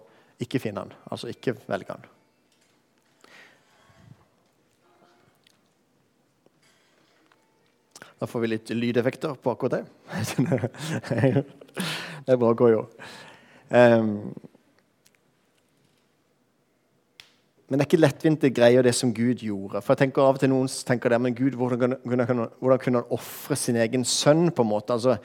ikke 0.40 0.60
finne 0.62 0.86
han. 0.86 0.94
Altså 1.12 1.28
ikke 1.28 1.52
velge 1.68 1.92
han. 1.92 2.06
Da 8.16 8.26
får 8.26 8.40
vi 8.40 8.48
litt 8.48 8.70
lydeffekter 8.72 9.36
på 9.42 9.52
akkurat 9.52 9.74
det. 9.76 9.84
det 12.24 12.32
er 12.32 12.38
bra 12.40 12.52
å 12.52 12.56
gå. 12.56 12.68
Um, 13.68 14.12
men 17.66 17.76
det 17.76 17.82
er 17.82 17.88
ikke 17.88 18.00
lettvinte 18.00 18.50
greier, 18.54 18.86
det 18.86 18.94
som 18.94 19.12
Gud 19.12 19.42
gjorde. 19.42 19.82
For 19.82 19.92
jeg 19.92 20.04
tenker 20.04 20.22
Av 20.22 20.38
og 20.38 20.40
til 20.40 20.52
noen 20.52 20.70
tenker 20.88 21.12
det, 21.12 21.18
men 21.20 21.34
Gud, 21.36 21.58
hvordan 21.58 21.98
kunne 22.06 23.00
han 23.02 23.12
ofre 23.12 23.58
sin 23.58 23.76
egen 23.82 24.06
sønn? 24.06 24.48
på 24.50 24.62
en 24.62 24.70
måte? 24.70 24.94
Altså, 24.94 25.18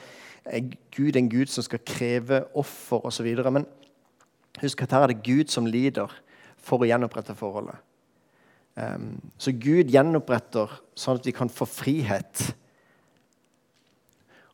Er 0.44 0.68
Gud 0.90 1.16
en 1.16 1.30
Gud 1.30 1.46
som 1.46 1.62
skal 1.62 1.78
kreve 1.86 2.44
offer 2.54 3.06
osv.? 3.06 3.28
Men 3.50 3.66
husk 4.60 4.82
at 4.82 4.90
her 4.90 5.02
er 5.02 5.14
det 5.14 5.22
Gud 5.22 5.48
som 5.48 5.66
lider 5.66 6.10
for 6.58 6.82
å 6.82 6.88
gjenopprette 6.88 7.34
forholdet. 7.38 7.78
Um, 8.74 9.20
så 9.38 9.52
Gud 9.52 9.92
gjenoppretter 9.92 10.70
sånn 10.96 11.20
at 11.20 11.26
vi 11.26 11.34
kan 11.36 11.48
få 11.48 11.64
frihet. 11.68 12.52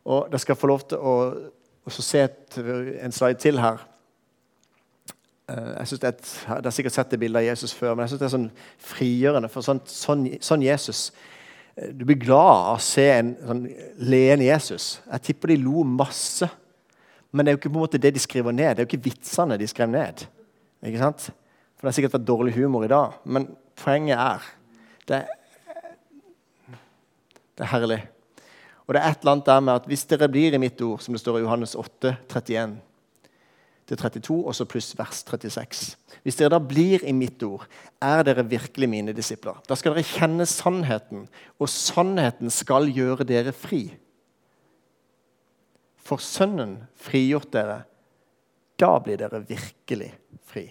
Og 0.09 0.29
Da 0.33 0.41
skal 0.41 0.57
få 0.57 0.71
lov 0.71 0.87
til 0.89 0.99
å, 0.99 1.15
se 1.89 2.23
en 2.25 3.13
slide 3.13 3.41
til 3.41 3.61
her. 3.61 3.83
Eh, 5.49 5.73
jeg 5.79 5.89
synes 5.89 6.01
det 6.01 6.09
er 6.09 6.17
Dere 6.21 6.69
har 6.69 6.77
sikkert 6.77 6.97
sett 6.97 7.11
det 7.13 7.21
bildet 7.21 7.41
av 7.41 7.47
Jesus 7.47 7.75
før, 7.77 7.95
men 7.95 8.05
jeg 8.05 8.13
synes 8.13 8.23
det 8.23 8.29
er 8.29 8.37
sånn 8.37 8.51
frigjørende. 8.91 9.51
For 9.53 9.65
sånn, 9.65 9.83
sånn, 9.89 10.25
sånn, 10.45 10.65
Jesus 10.65 11.11
eh, 11.77 11.93
Du 11.93 12.05
blir 12.09 12.21
glad 12.21 12.55
av 12.55 12.75
å 12.79 12.85
se 12.85 13.07
en 13.19 13.35
sånn 13.45 13.63
leende 14.01 14.49
Jesus. 14.49 14.91
Jeg 15.11 15.27
tipper 15.29 15.53
de 15.53 15.61
lo 15.63 15.85
masse. 15.85 16.49
Men 17.33 17.45
det 17.45 17.51
er 17.51 17.57
jo 17.57 17.63
ikke 17.63 17.73
på 17.73 17.81
en 17.81 17.87
måte 17.87 18.01
det 18.01 18.15
de 18.17 18.25
skriver 18.25 18.57
ned. 18.57 18.77
Det 18.77 18.83
er 18.83 18.87
jo 18.87 18.91
ikke 18.93 19.11
vitsene 19.11 19.61
de 19.61 19.69
skrev 19.69 19.93
ned. 19.93 20.25
Ikke 20.89 21.03
sant? 21.05 21.29
For 21.77 21.85
det 21.85 21.93
har 21.93 21.99
sikkert 21.99 22.17
vært 22.17 22.29
dårlig 22.29 22.55
humor 22.57 22.85
i 22.87 22.93
dag. 22.93 23.21
Men 23.29 23.51
poenget 23.77 24.17
er 24.17 24.47
det, 25.09 25.25
det 27.57 27.67
er 27.67 27.77
herlig. 27.77 28.07
Og 28.89 28.97
det 28.97 29.03
er 29.03 29.13
et 29.13 29.21
eller 29.21 29.35
annet 29.37 29.49
der 29.51 29.61
med 29.61 29.75
at 29.75 29.89
hvis 29.89 30.07
dere 30.09 30.31
blir 30.33 30.55
i 30.57 30.61
mitt 30.61 30.81
ord, 30.81 31.03
som 31.05 31.13
det 31.13 31.21
står 31.21 31.39
i 31.39 31.43
Johannes 31.45 31.75
8, 31.77 32.17
31 32.33 32.79
32, 33.97 34.35
og 34.45 34.53
så 34.57 34.67
pluss 34.69 34.91
vers 34.99 35.23
36. 35.25 35.95
Hvis 36.25 36.37
dere 36.37 36.53
da 36.57 36.59
blir 36.61 37.05
i 37.09 37.15
mitt 37.17 37.41
ord, 37.47 37.65
er 38.05 38.25
dere 38.27 38.45
virkelig 38.45 38.89
mine 38.91 39.15
disipler. 39.17 39.61
Da 39.69 39.77
skal 39.79 39.95
dere 39.95 40.05
kjenne 40.05 40.45
sannheten, 40.49 41.25
og 41.57 41.71
sannheten 41.73 42.53
skal 42.53 42.91
gjøre 42.93 43.25
dere 43.29 43.55
fri. 43.57 43.87
For 46.05 46.21
Sønnen 46.21 46.79
frigjort 47.01 47.53
dere, 47.53 47.83
da 48.81 48.93
blir 49.03 49.21
dere 49.21 49.41
virkelig 49.49 50.11
fri. 50.49 50.67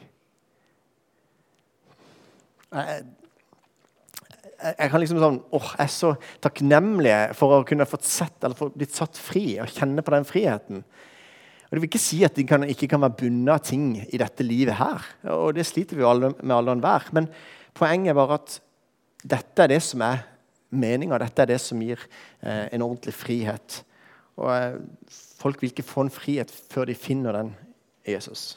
Jeg, 2.68 3.04
jeg, 4.58 4.90
kan 4.92 5.02
liksom 5.02 5.20
sånn, 5.22 5.40
åh, 5.54 5.68
jeg 5.78 5.86
er 5.86 5.94
så 5.94 6.14
takknemlig 6.44 7.16
for 7.38 7.60
å 7.60 7.66
kunne 7.68 7.88
fått 7.90 8.08
sett, 8.08 8.38
eller 8.42 8.58
for 8.58 8.74
blitt 8.74 8.96
satt 8.96 9.20
fri 9.22 9.60
og 9.62 9.70
kjenne 9.72 10.04
på 10.06 10.14
den 10.16 10.28
friheten. 10.28 10.84
Og 11.68 11.76
Det 11.76 11.82
vil 11.82 11.90
ikke 11.90 12.02
si 12.02 12.22
at 12.24 12.38
de 12.38 12.46
kan, 12.48 12.64
ikke 12.64 12.88
kan 12.90 13.04
være 13.04 13.18
bundet 13.20 13.54
av 13.54 13.66
ting 13.68 13.90
i 14.00 14.20
dette 14.22 14.46
livet 14.46 14.80
her. 14.80 15.04
Og 15.36 15.52
det 15.58 15.68
sliter 15.68 15.98
vi 15.98 16.06
jo 16.06 16.10
alle, 16.10 16.32
med 16.40 16.56
alle 16.56 16.72
og 16.72 16.78
enhver. 16.78 17.10
Men 17.18 17.28
poenget 17.76 18.14
er 18.14 18.18
bare 18.18 18.38
at 18.40 18.60
dette 19.28 19.66
er 19.66 19.74
det 19.74 19.82
som 19.84 20.06
er 20.08 20.24
meninga. 20.72 21.20
Dette 21.20 21.44
er 21.44 21.52
det 21.52 21.60
som 21.60 21.82
gir 21.84 22.00
eh, 22.00 22.70
en 22.72 22.86
ordentlig 22.86 23.14
frihet. 23.18 23.82
Og 24.40 24.54
eh, 24.54 24.80
folk 25.42 25.60
vil 25.62 25.74
ikke 25.74 25.86
få 25.86 26.06
en 26.06 26.14
frihet 26.14 26.54
før 26.72 26.88
de 26.88 26.96
finner 26.96 27.36
den 27.36 27.52
i 28.08 28.16
Jesus. 28.16 28.54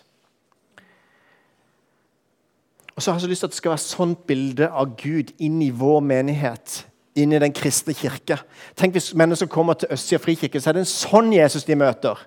Og 3.00 3.04
så 3.04 3.10
har 3.10 3.16
jeg 3.16 3.22
så 3.22 3.28
lyst 3.28 3.40
til 3.40 3.46
at 3.46 3.52
det 3.54 3.56
skal 3.56 3.70
være 3.70 3.80
sånt 3.80 4.18
bilde 4.28 4.66
av 4.68 4.90
Gud 5.00 5.30
inn 5.40 5.62
i 5.64 5.70
vår 5.72 6.02
menighet. 6.04 6.74
Inn 7.16 7.32
i 7.32 7.38
den 7.40 7.54
kristne 7.56 7.94
kirke. 7.96 8.36
Tenk 8.76 8.92
hvis 8.92 9.14
mennesker 9.16 9.48
kommer 9.48 9.78
til 9.80 9.88
Østsida 9.88 10.20
frikirke, 10.20 10.60
så 10.60 10.68
er 10.68 10.76
det 10.76 10.82
en 10.84 10.90
sånn 10.90 11.32
Jesus 11.32 11.64
de 11.64 11.78
møter. 11.80 12.20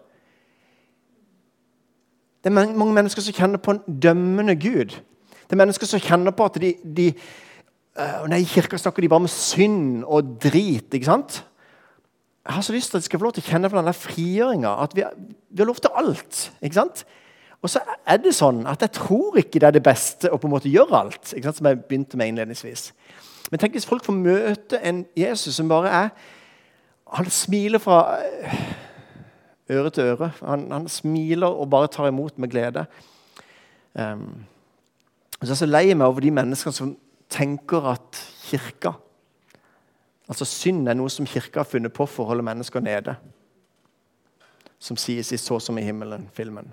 Det 2.41 2.49
er 2.49 2.57
mange 2.57 2.89
mennesker 2.97 3.21
som 3.21 3.37
kjenner 3.37 3.61
på 3.61 3.75
en 3.75 3.83
dømmende 3.85 4.57
Gud. 4.57 4.97
Det 5.45 5.53
er 5.53 5.61
mennesker 5.61 5.93
som 5.93 6.01
kjenner 6.01 6.33
på 6.33 6.49
at 6.49 6.57
de, 6.65 6.73
de 6.81 7.09
uh, 7.13 8.25
nei, 8.33 8.41
I 8.41 8.51
kirka 8.55 8.81
snakker 8.81 9.05
de 9.05 9.13
bare 9.13 9.27
om 9.27 9.29
synd 9.29 10.01
og 10.09 10.39
drit. 10.41 10.89
ikke 10.89 11.11
sant? 11.11 11.43
Jeg 12.47 12.57
har 12.57 12.65
så 12.65 12.73
lyst 12.73 12.89
til 12.89 12.97
at 12.97 13.05
de 13.05 13.11
skal 13.11 13.21
få 13.21 13.29
lov 13.29 13.37
til 13.37 13.45
å 13.45 13.51
kjenne 13.51 13.69
på 13.69 13.77
denne 13.77 13.93
frigjøringa. 13.93 14.73
At 14.89 14.97
vi, 14.97 15.05
vi, 15.53 15.61
har 15.61 15.69
lov 15.69 15.85
til 15.85 15.93
alt. 16.01 16.47
ikke 16.65 16.81
sant? 16.81 17.05
Og 17.63 17.71
så 17.71 17.79
er 18.05 18.19
det 18.19 18.35
sånn 18.35 18.65
at 18.67 18.81
jeg 18.83 18.91
tror 18.97 19.37
ikke 19.39 19.61
det 19.61 19.69
er 19.69 19.77
det 19.77 19.85
beste 19.85 20.31
å 20.31 20.37
på 20.37 20.49
en 20.49 20.53
måte 20.57 20.71
gjøre 20.71 20.99
alt. 20.99 21.31
Som 21.31 21.69
jeg 21.69 21.79
begynte 21.87 22.19
med 22.19 22.33
innledningsvis. 22.33 22.89
Men 23.51 23.61
tenk 23.61 23.77
hvis 23.77 23.87
folk 23.87 24.03
får 24.03 24.17
møte 24.17 24.79
en 24.83 25.05
Jesus 25.15 25.59
som 25.59 25.69
bare 25.71 25.91
er 25.91 26.09
Han 27.13 27.27
smiler 27.29 27.77
fra 27.77 28.17
øre 29.69 29.89
til 29.93 30.03
øre. 30.03 30.31
Han, 30.41 30.65
han, 30.71 30.87
smiler 30.89 31.47
og 31.47 31.69
bare 31.69 31.87
tar 31.87 32.07
imot 32.09 32.39
med 32.41 32.49
glede. 32.49 32.85
Um, 33.93 34.45
så 35.37 35.45
jeg 35.45 35.51
er 35.51 35.59
så 35.61 35.69
lei 35.69 35.93
meg 35.93 36.07
over 36.07 36.25
de 36.25 36.31
menneskene 36.33 36.73
som 36.73 36.95
tenker 37.29 37.85
at 37.93 38.19
kirka 38.47 38.95
Altså 40.31 40.45
synd 40.47 40.87
er 40.87 40.95
noe 40.95 41.11
som 41.11 41.27
kirka 41.27 41.59
har 41.59 41.67
funnet 41.67 41.93
på 41.93 42.05
for 42.07 42.23
å 42.23 42.29
holde 42.31 42.45
mennesker 42.47 42.81
nede. 42.81 43.17
Som 44.79 44.97
sies 44.97 45.31
i 45.31 45.37
'Så 45.37 45.59
som 45.59 45.77
i 45.77 45.83
himmelen'-filmen. 45.83 46.71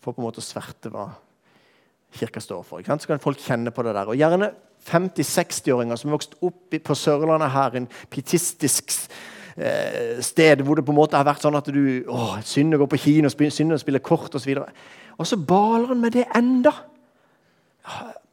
For 0.00 0.16
på 0.16 0.22
en 0.22 0.28
måte 0.28 0.40
å 0.40 0.44
sverte 0.44 0.92
hva 0.92 1.10
kirka 2.16 2.40
står 2.42 2.62
for. 2.66 2.82
Så 2.82 3.08
kan 3.08 3.22
folk 3.22 3.40
kjenne 3.42 3.72
på 3.74 3.84
det 3.86 3.94
der. 3.94 4.08
Og 4.10 4.18
gjerne 4.18 4.52
50-60-åringer 4.86 5.98
som 6.00 6.10
har 6.10 6.16
vokst 6.16 6.38
opp 6.46 6.78
på 6.84 6.96
Sørlandet 6.96 7.52
her, 7.52 7.76
en 7.76 7.90
pietistisk 8.10 8.94
eh, 9.56 10.20
sted 10.24 10.64
hvor 10.64 10.78
det 10.78 10.86
på 10.86 10.94
en 10.94 11.00
måte 11.00 11.18
har 11.18 11.28
vært 11.28 11.44
sånn 11.44 11.58
at 11.58 11.68
du 11.68 11.82
å, 12.08 12.32
synd 12.46 12.74
å 12.74 12.80
gå 12.82 12.88
på 12.94 13.02
kino, 13.04 13.30
synd 13.30 13.76
å 13.76 13.80
spille 13.80 14.02
kort 14.04 14.34
osv. 14.34 14.54
Og, 14.62 14.80
og 15.20 15.28
så 15.28 15.38
baler 15.38 15.92
han 15.92 16.02
med 16.02 16.16
det 16.16 16.26
enda. 16.36 16.72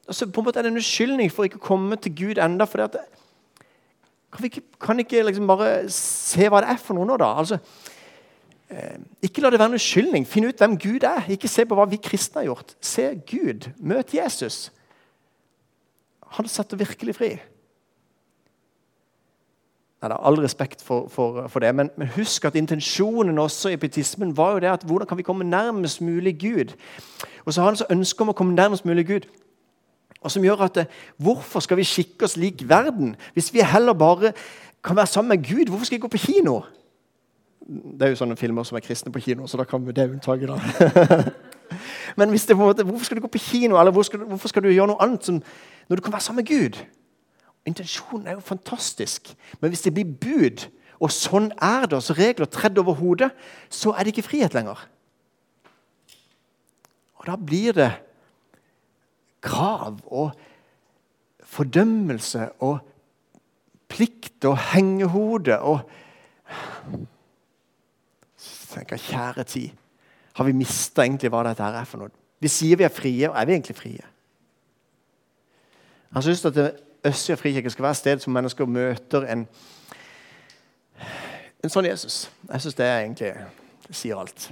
Og 0.07 0.15
så 0.15 0.29
på 0.31 0.41
en 0.41 0.47
måte 0.47 0.61
er 0.61 0.67
det 0.67 0.73
en 0.73 0.81
uskyldning 0.81 1.31
for 1.33 1.47
ikke 1.47 1.59
å 1.59 1.67
komme 1.67 1.99
til 1.99 2.15
Gud 2.15 2.41
enda, 2.41 2.65
for 2.69 2.85
at, 2.87 2.95
kan 4.31 4.43
vi 4.43 4.53
ikke, 4.53 4.65
kan 4.81 5.03
ikke 5.03 5.25
liksom 5.27 5.49
bare 5.49 5.69
se 5.91 6.47
hva 6.47 6.63
det 6.63 6.71
er 6.71 6.81
for 6.81 6.95
noe 6.95 7.09
nå, 7.09 7.19
da? 7.19 7.33
Altså, 7.43 7.59
eh, 7.59 7.96
ikke 9.23 9.41
la 9.41 9.49
det 9.49 9.59
være 9.59 9.71
en 9.71 9.77
unnskyldning. 9.77 10.25
Finn 10.27 10.47
ut 10.47 10.59
hvem 10.59 10.77
Gud 10.77 11.05
er. 11.07 11.29
Ikke 11.31 11.47
se 11.47 11.65
på 11.65 11.75
hva 11.77 11.85
vi 11.87 11.99
kristne 12.03 12.41
har 12.41 12.49
gjort. 12.49 12.75
Se 12.83 13.05
Gud. 13.29 13.69
Møt 13.79 14.13
Jesus. 14.13 14.67
Han 16.35 16.47
setter 16.51 16.79
virkelig 16.79 17.15
fri. 17.15 17.29
Nei, 19.97 20.09
det 20.11 20.13
er 20.13 20.25
all 20.29 20.37
respekt 20.43 20.83
for, 20.85 21.07
for, 21.09 21.47
for 21.49 21.63
det, 21.63 21.71
men, 21.73 21.89
men, 21.97 22.11
husk 22.13 22.45
at 22.45 22.55
intensjonen 22.55 23.39
også 23.41 23.71
i 23.73 23.79
pietismen 23.81 24.35
var 24.37 24.51
jo 24.53 24.59
det 24.61 24.69
at 24.69 24.83
hvordan 24.85 25.09
kan 25.09 25.17
vi 25.17 25.25
komme 25.25 25.47
nærmest 25.47 26.03
mulig 26.05 26.35
Gud? 26.37 26.75
Og 27.45 27.53
så 27.53 27.61
har 27.61 27.71
han 27.71 27.79
så 27.79 27.87
ønske 27.89 28.21
om 28.21 28.29
å 28.29 28.35
komme 28.37 28.53
nærmest 28.53 28.85
mulig 28.85 29.07
Gud. 29.07 29.25
Og 30.21 30.31
som 30.31 30.43
gjør 30.45 30.67
at 30.67 30.83
Hvorfor 31.17 31.63
skal 31.65 31.77
vi 31.77 31.87
skikke 31.87 32.25
oss 32.25 32.37
lik 32.37 32.61
verden? 32.69 33.15
Hvis 33.33 33.53
vi 33.53 33.65
heller 33.65 33.93
bare 33.93 34.33
kan 34.83 34.95
være 34.95 35.07
sammen 35.07 35.33
med 35.33 35.47
Gud, 35.47 35.65
hvorfor 35.69 35.85
skal 35.85 35.97
vi 35.97 36.05
gå 36.05 36.13
på 36.13 36.25
kino? 36.27 36.61
Det 37.67 38.05
er 38.05 38.13
jo 38.13 38.19
sånne 38.21 38.37
filmer 38.39 38.63
som 38.63 38.77
er 38.79 38.85
kristne 38.85 39.11
på 39.11 39.19
kino, 39.19 39.47
så 39.47 39.59
da 39.59 39.65
kan 39.67 39.83
vi 39.83 39.95
det 39.95 40.07
unntaket. 40.09 40.47
da. 40.47 41.23
Men 42.17 42.31
det 42.31 42.57
måte, 42.57 42.83
hvorfor 42.83 43.05
skal 43.05 43.17
du 43.17 43.21
gå 43.21 43.31
på 43.33 43.43
kino, 43.43 43.75
eller 43.79 43.91
hvorfor 43.91 44.07
skal, 44.07 44.19
hvorfor 44.19 44.47
skal 44.47 44.63
du 44.63 44.69
gjøre 44.69 44.87
noe 44.87 45.03
annet 45.03 45.25
som, 45.25 45.41
når 45.89 45.95
du 45.95 46.01
kan 46.01 46.13
være 46.13 46.21
sammen 46.21 46.45
med 46.45 46.47
Gud? 46.47 46.79
Intensjonen 47.67 48.27
er 48.27 48.37
jo 48.37 48.39
fantastisk. 48.39 49.35
Men 49.59 49.69
hvis 49.69 49.81
det 49.81 49.93
blir 49.93 50.05
bud, 50.07 50.67
og 50.99 51.11
sånn 51.11 51.51
er 51.61 51.85
det, 51.91 51.99
så 52.03 52.15
regler 52.17 52.49
tredd 52.49 52.79
over 52.79 52.95
hodet, 52.97 53.29
så 53.69 53.91
er 53.93 54.07
det 54.07 54.15
ikke 54.15 54.29
frihet 54.29 54.55
lenger. 54.55 54.79
Og 57.19 57.27
da 57.27 57.35
blir 57.35 57.75
det 57.75 57.91
krav 59.43 59.99
og 60.07 60.31
fordømmelse 61.43 62.47
og 62.63 62.79
plikt 63.91 64.45
og 64.47 64.57
hengehode 64.73 65.59
og 65.59 65.83
tenker 68.73 69.01
Kjære 69.01 69.43
tid, 69.43 69.69
har 70.33 70.45
vi 70.45 70.53
mista 70.53 71.01
egentlig 71.05 71.31
hva 71.33 71.43
dette 71.47 71.63
her 71.63 71.79
er 71.79 71.87
for 71.89 72.03
noe? 72.03 72.13
Vi 72.39 72.49
sier 72.51 72.77
vi 72.77 72.85
er 72.85 72.93
frie, 72.93 73.29
og 73.29 73.37
er 73.39 73.47
vi 73.49 73.55
egentlig 73.55 73.75
frie? 73.75 74.03
Jeg 76.15 76.23
syns 76.23 76.45
at 76.45 76.59
Østsida 77.07 77.37
frikirke 77.37 77.69
skal 77.69 77.83
være 77.83 77.95
et 77.95 78.01
sted 78.01 78.21
som 78.23 78.33
mennesker 78.33 78.69
møter 78.69 79.25
en, 79.31 79.43
en 81.63 81.73
sånn 81.73 81.87
Jesus. 81.87 82.27
Jeg 82.51 82.63
syns 82.63 82.77
det 82.77 82.87
egentlig 82.87 83.33
det 83.87 83.95
sier 83.95 84.19
alt. 84.19 84.49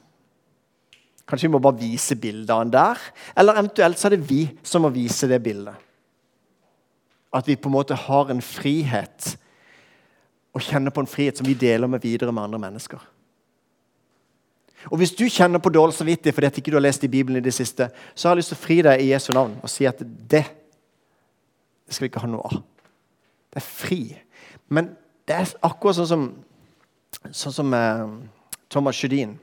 Kanskje 1.25 1.49
vi 1.49 1.55
må 1.55 1.61
bare 1.63 1.79
vise 1.79 2.15
bildet 2.21 2.53
av 2.53 2.61
han 2.61 2.73
der, 2.73 3.01
eller 3.37 3.57
eventuelt 3.59 3.99
så 3.99 4.07
er 4.07 4.15
det 4.15 4.29
vi 4.29 4.43
som 4.63 4.85
må 4.85 4.91
vise 4.93 5.27
det 5.29 5.41
bildet. 5.43 5.73
At 7.35 7.47
vi 7.49 7.57
på 7.59 7.67
en 7.67 7.75
måte 7.75 7.97
har 7.97 8.31
en 8.31 8.43
frihet, 8.45 9.33
og 10.55 10.63
kjenner 10.63 10.93
på 10.93 11.03
en 11.03 11.09
frihet 11.09 11.37
som 11.37 11.47
vi 11.47 11.57
deler 11.59 11.89
med 11.91 12.03
videre 12.05 12.31
med 12.31 12.45
andre 12.45 12.61
mennesker. 12.69 13.01
Og 14.91 14.97
Hvis 14.97 15.15
du 15.17 15.25
kjenner 15.29 15.59
på 15.59 15.69
dårlig 15.73 15.95
samvittighet 15.97 16.35
fordi 16.35 16.47
at 16.47 16.57
ikke 16.57 16.71
du 16.71 16.77
har 16.77 16.85
lest 16.85 17.03
i 17.03 17.11
Bibelen 17.11 17.37
i 17.37 17.45
det 17.45 17.53
siste, 17.53 17.89
så 18.15 18.27
har 18.27 18.35
jeg 18.35 18.43
lyst 18.43 18.53
til 18.53 18.59
å 18.59 18.65
fri 18.65 18.81
deg 18.85 19.01
i 19.01 19.11
Jesu 19.11 19.31
navn 19.33 19.57
og 19.61 19.71
si 19.71 19.87
at 19.89 19.99
det, 19.99 20.43
det 21.85 21.93
skal 21.93 22.05
vi 22.05 22.11
ikke 22.11 22.25
ha 22.25 22.29
noe 22.29 22.51
av. 22.51 22.59
Det 23.53 23.61
er 23.61 23.65
fri. 23.65 24.01
Men 24.69 24.91
det 25.27 25.39
er 25.39 25.55
akkurat 25.65 25.97
sånn 25.97 26.11
som, 26.11 26.27
sånn 27.31 27.55
som 27.55 27.73
eh, 27.73 28.05
Thomas 28.69 28.99
Sjødin. 28.99 29.37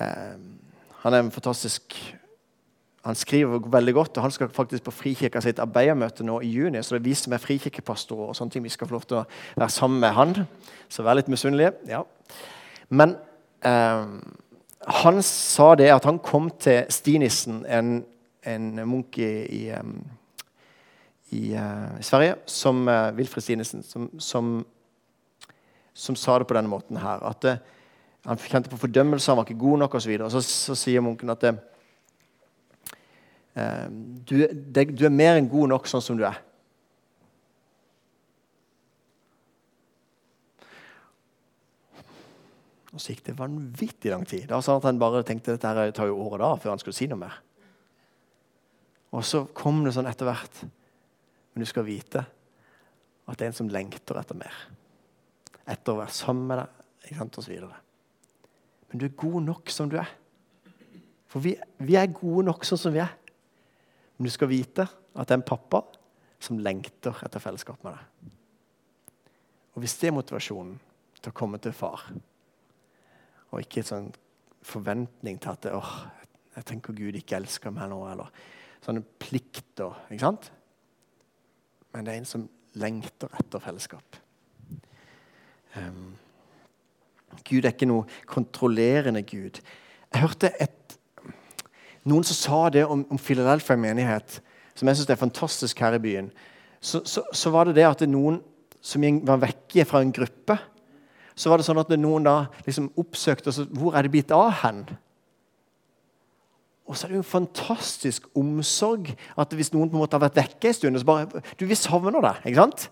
Eh, 0.00 0.40
han 1.02 1.16
er 1.16 1.24
en 1.24 1.34
fantastisk 1.34 1.96
han 3.00 3.16
skriver 3.16 3.62
veldig 3.72 3.94
godt, 3.96 4.16
og 4.16 4.26
han 4.26 4.32
skal 4.32 4.50
faktisk 4.52 4.84
på 4.84 4.92
Frikirka 4.92 5.40
sitt 5.40 5.60
arbeidermøte 5.62 6.24
nå 6.24 6.42
i 6.44 6.50
juni. 6.52 6.82
Så 6.84 6.94
det 6.94 7.00
er 7.00 7.06
vi 7.06 7.14
som 7.16 7.32
er 7.32 7.40
frikirkepastorer 7.40 8.28
og 8.28 8.36
sånne 8.36 8.52
ting. 8.52 8.64
Vi 8.64 8.72
skal 8.74 8.90
få 8.90 8.98
lov 8.98 9.06
til 9.08 9.22
å 9.22 9.24
være 9.56 9.72
sammen 9.72 10.02
med 10.02 10.12
han. 10.12 10.34
Så 10.92 11.04
vær 11.06 11.16
litt 11.16 11.30
misunnelige. 11.32 11.72
Ja. 11.88 12.02
Men 12.92 13.16
han 13.62 15.22
sa 15.22 15.74
det 15.76 15.90
at 15.92 16.06
han 16.08 16.18
kom 16.24 16.48
til 16.60 16.86
Stinissen, 16.88 17.64
en, 17.68 18.00
en 18.46 18.70
munk 18.88 19.18
i, 19.20 19.46
i, 19.52 19.64
uh, 19.70 19.84
i 21.36 21.42
Sverige, 22.02 22.38
som 22.46 22.88
uh, 22.88 23.10
Wilfred 23.16 23.44
Stinissen, 23.44 23.82
som, 23.82 24.08
som, 24.18 24.64
som, 25.94 26.16
sa 26.16 26.38
det 26.38 26.48
på 26.48 26.56
denne 26.56 26.72
måten 26.72 26.96
her. 27.00 27.20
At 27.28 27.42
det, 27.44 27.58
han 28.26 28.40
kjente 28.40 28.72
på 28.72 28.80
fordømmelse, 28.80 29.30
han 29.30 29.40
var 29.40 29.48
ikke 29.48 29.60
god 29.60 29.84
nok 29.84 29.94
osv. 30.00 30.16
Så, 30.16 30.30
så, 30.40 30.42
så 30.42 30.78
sier 30.78 31.04
munken 31.04 31.32
at 31.32 31.44
du, 34.30 34.36
det, 34.48 34.84
du 34.96 35.02
er 35.04 35.12
mer 35.12 35.36
enn 35.36 35.48
god 35.50 35.72
nok 35.72 35.88
sånn 35.90 36.04
som 36.04 36.16
du 36.16 36.22
er. 36.24 36.38
Og 42.90 42.98
så 43.02 43.12
gikk 43.12 43.22
det 43.28 43.38
vanvittig 43.38 44.10
lang 44.10 44.26
tid. 44.26 44.48
Det 44.48 44.54
var 44.54 44.64
sånn 44.66 44.80
at 44.80 44.88
Han 44.88 44.98
bare 44.98 45.22
tenkte 45.26 45.54
dette 45.54 45.70
her 45.70 45.92
tar 45.94 46.10
jo 46.10 46.18
året 46.24 46.42
da 46.42 46.50
før 46.58 46.74
han 46.74 46.82
skulle 46.82 46.96
si 46.96 47.06
noe 47.10 47.20
mer. 47.20 47.36
Og 49.14 49.24
så 49.26 49.44
kom 49.54 49.82
det 49.84 49.94
sånn 49.94 50.08
etter 50.10 50.26
hvert. 50.26 50.62
Men 51.52 51.62
du 51.62 51.68
skal 51.68 51.86
vite 51.86 52.24
at 53.30 53.38
det 53.38 53.46
er 53.46 53.52
en 53.52 53.58
som 53.60 53.70
lengter 53.70 54.18
etter 54.18 54.38
mer. 54.38 54.54
Etter 55.70 55.94
å 55.94 56.00
være 56.00 56.14
sammen 56.14 56.50
med 56.50 56.62
deg 56.62 56.76
ikke 57.06 57.18
sant, 57.22 57.38
osv. 57.40 57.54
Men 58.90 59.00
du 59.00 59.06
er 59.06 59.18
god 59.18 59.46
nok 59.46 59.70
som 59.72 59.90
du 59.90 59.96
er. 60.00 60.10
For 61.30 61.42
vi, 61.42 61.54
vi 61.78 61.96
er 61.98 62.10
gode 62.10 62.48
nok 62.48 62.66
sånn 62.66 62.80
som 62.80 62.94
vi 62.94 63.02
er. 63.02 63.12
Men 64.18 64.26
du 64.26 64.34
skal 64.34 64.50
vite 64.50 64.86
at 64.86 65.26
det 65.26 65.34
er 65.34 65.40
en 65.40 65.46
pappa 65.46 65.84
som 66.42 66.58
lengter 66.62 67.16
etter 67.24 67.42
fellesskap 67.42 67.82
med 67.86 67.94
deg. 67.94 68.32
Og 69.74 69.84
hvis 69.84 69.94
det 70.00 70.10
er 70.10 70.16
motivasjonen 70.16 70.74
til 71.20 71.30
å 71.30 71.36
komme 71.36 71.60
til 71.62 71.74
far 71.76 72.08
og 73.50 73.62
ikke 73.62 73.82
en 73.82 73.90
sånn 73.90 74.08
forventning 74.66 75.38
til 75.42 75.54
at 75.54 75.68
åh, 75.74 75.92
jeg 76.56 76.66
tenker 76.68 76.96
Gud 76.96 77.16
ikke 77.18 77.38
elsker 77.38 77.72
meg 77.74 77.90
nå, 77.90 78.00
eller 78.10 78.32
sånne 78.84 79.04
plikter. 79.22 79.96
ikke 80.10 80.24
sant? 80.24 80.50
Men 81.94 82.06
det 82.06 82.12
er 82.12 82.20
en 82.20 82.28
som 82.28 82.48
lengter 82.78 83.30
etter 83.40 83.62
fellesskap. 83.62 84.18
Um, 85.76 86.12
Gud 87.46 87.64
er 87.64 87.74
ikke 87.74 87.88
noe 87.88 88.06
kontrollerende 88.30 89.22
Gud. 89.26 89.60
Jeg 90.10 90.22
hørte 90.22 90.50
et, 90.62 90.96
noen 92.08 92.26
som 92.26 92.38
sa 92.38 92.60
det 92.74 92.84
om, 92.86 93.04
om 93.10 93.18
Philadelphia 93.18 93.78
menighet, 93.78 94.40
som 94.74 94.88
jeg 94.88 94.98
syns 94.98 95.12
er 95.12 95.20
fantastisk 95.20 95.82
her 95.82 95.96
i 95.98 96.02
byen. 96.02 96.30
Så, 96.80 97.02
så, 97.04 97.22
så, 97.32 97.52
var 97.52 97.68
det 97.68 97.76
det 97.76 97.86
at 97.86 98.02
det 98.02 98.08
noen 98.10 98.40
som 98.80 99.04
var 99.28 99.42
vekke 99.42 99.84
fra 99.84 100.00
en 100.00 100.12
gruppe, 100.14 100.56
så 101.40 101.48
var 101.48 101.60
det 101.60 101.64
sånn 101.64 101.80
at 101.80 101.92
noen 101.96 102.26
da 102.26 102.34
liksom 102.66 102.90
oppsøkte 103.00 103.48
oss 103.48 103.62
Hvor 103.72 103.96
er 103.96 104.04
det 104.04 104.12
blitt 104.12 104.32
av 104.36 104.50
hen? 104.60 104.82
Og 106.84 106.96
så 106.98 107.06
er 107.06 107.12
det 107.12 107.20
jo 107.20 107.22
en 107.22 107.30
fantastisk 107.32 108.26
omsorg 108.36 109.12
at 109.38 109.52
hvis 109.56 109.70
noen 109.72 109.88
på 109.88 109.96
en 109.96 110.02
måte 110.02 110.18
har 110.18 110.24
vært 110.26 110.40
vekke 110.40 110.68
en 110.68 110.76
stund 110.76 111.00
så 111.00 111.08
bare, 111.08 111.42
du, 111.56 111.64
Vi 111.70 111.78
savner 111.78 112.20
deg, 112.26 112.42
ikke 112.50 112.64
sant? 112.64 112.88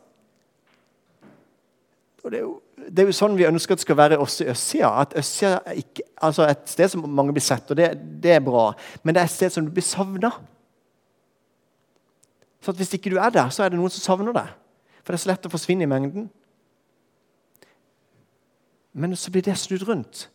Og 2.24 2.32
det 2.32 2.38
er, 2.38 2.44
jo, 2.44 2.54
det 2.76 3.02
er 3.02 3.10
jo 3.10 3.16
sånn 3.16 3.36
vi 3.38 3.46
ønsker 3.48 3.74
at 3.74 3.80
det 3.80 3.86
skal 3.86 3.98
være 3.98 4.18
også 4.20 4.44
i 4.44 4.48
Østsida. 4.52 4.88
At 5.00 5.14
Østsida 5.16 5.58
er 5.70 5.78
ikke, 5.80 6.06
altså 6.28 6.46
et 6.48 6.64
sted 6.68 6.92
som 6.92 7.04
mange 7.06 7.32
blir 7.32 7.44
sett, 7.44 7.70
og 7.70 7.78
det, 7.78 7.92
det 8.22 8.34
er 8.34 8.42
bra, 8.44 8.70
men 9.02 9.16
det 9.16 9.22
er 9.22 9.30
et 9.30 9.34
sted 9.34 9.54
som 9.54 9.64
du 9.64 9.70
blir 9.72 9.86
savna. 9.86 10.32
Så 12.60 12.74
hvis 12.76 12.92
ikke 12.98 13.14
du 13.14 13.16
er 13.22 13.32
der, 13.32 13.48
så 13.54 13.64
er 13.64 13.72
det 13.72 13.78
noen 13.80 13.92
som 13.94 14.04
savner 14.04 14.34
deg. 14.36 14.50
For 15.00 15.14
det 15.14 15.20
er 15.20 15.24
så 15.24 15.30
lett 15.30 15.48
å 15.48 15.52
forsvinne 15.52 15.86
i 15.86 15.90
mengden. 15.90 16.26
Men 18.98 19.16
så 19.16 19.30
blir 19.30 19.42
det 19.46 19.56
snudd 19.58 19.86
rundt 19.88 20.28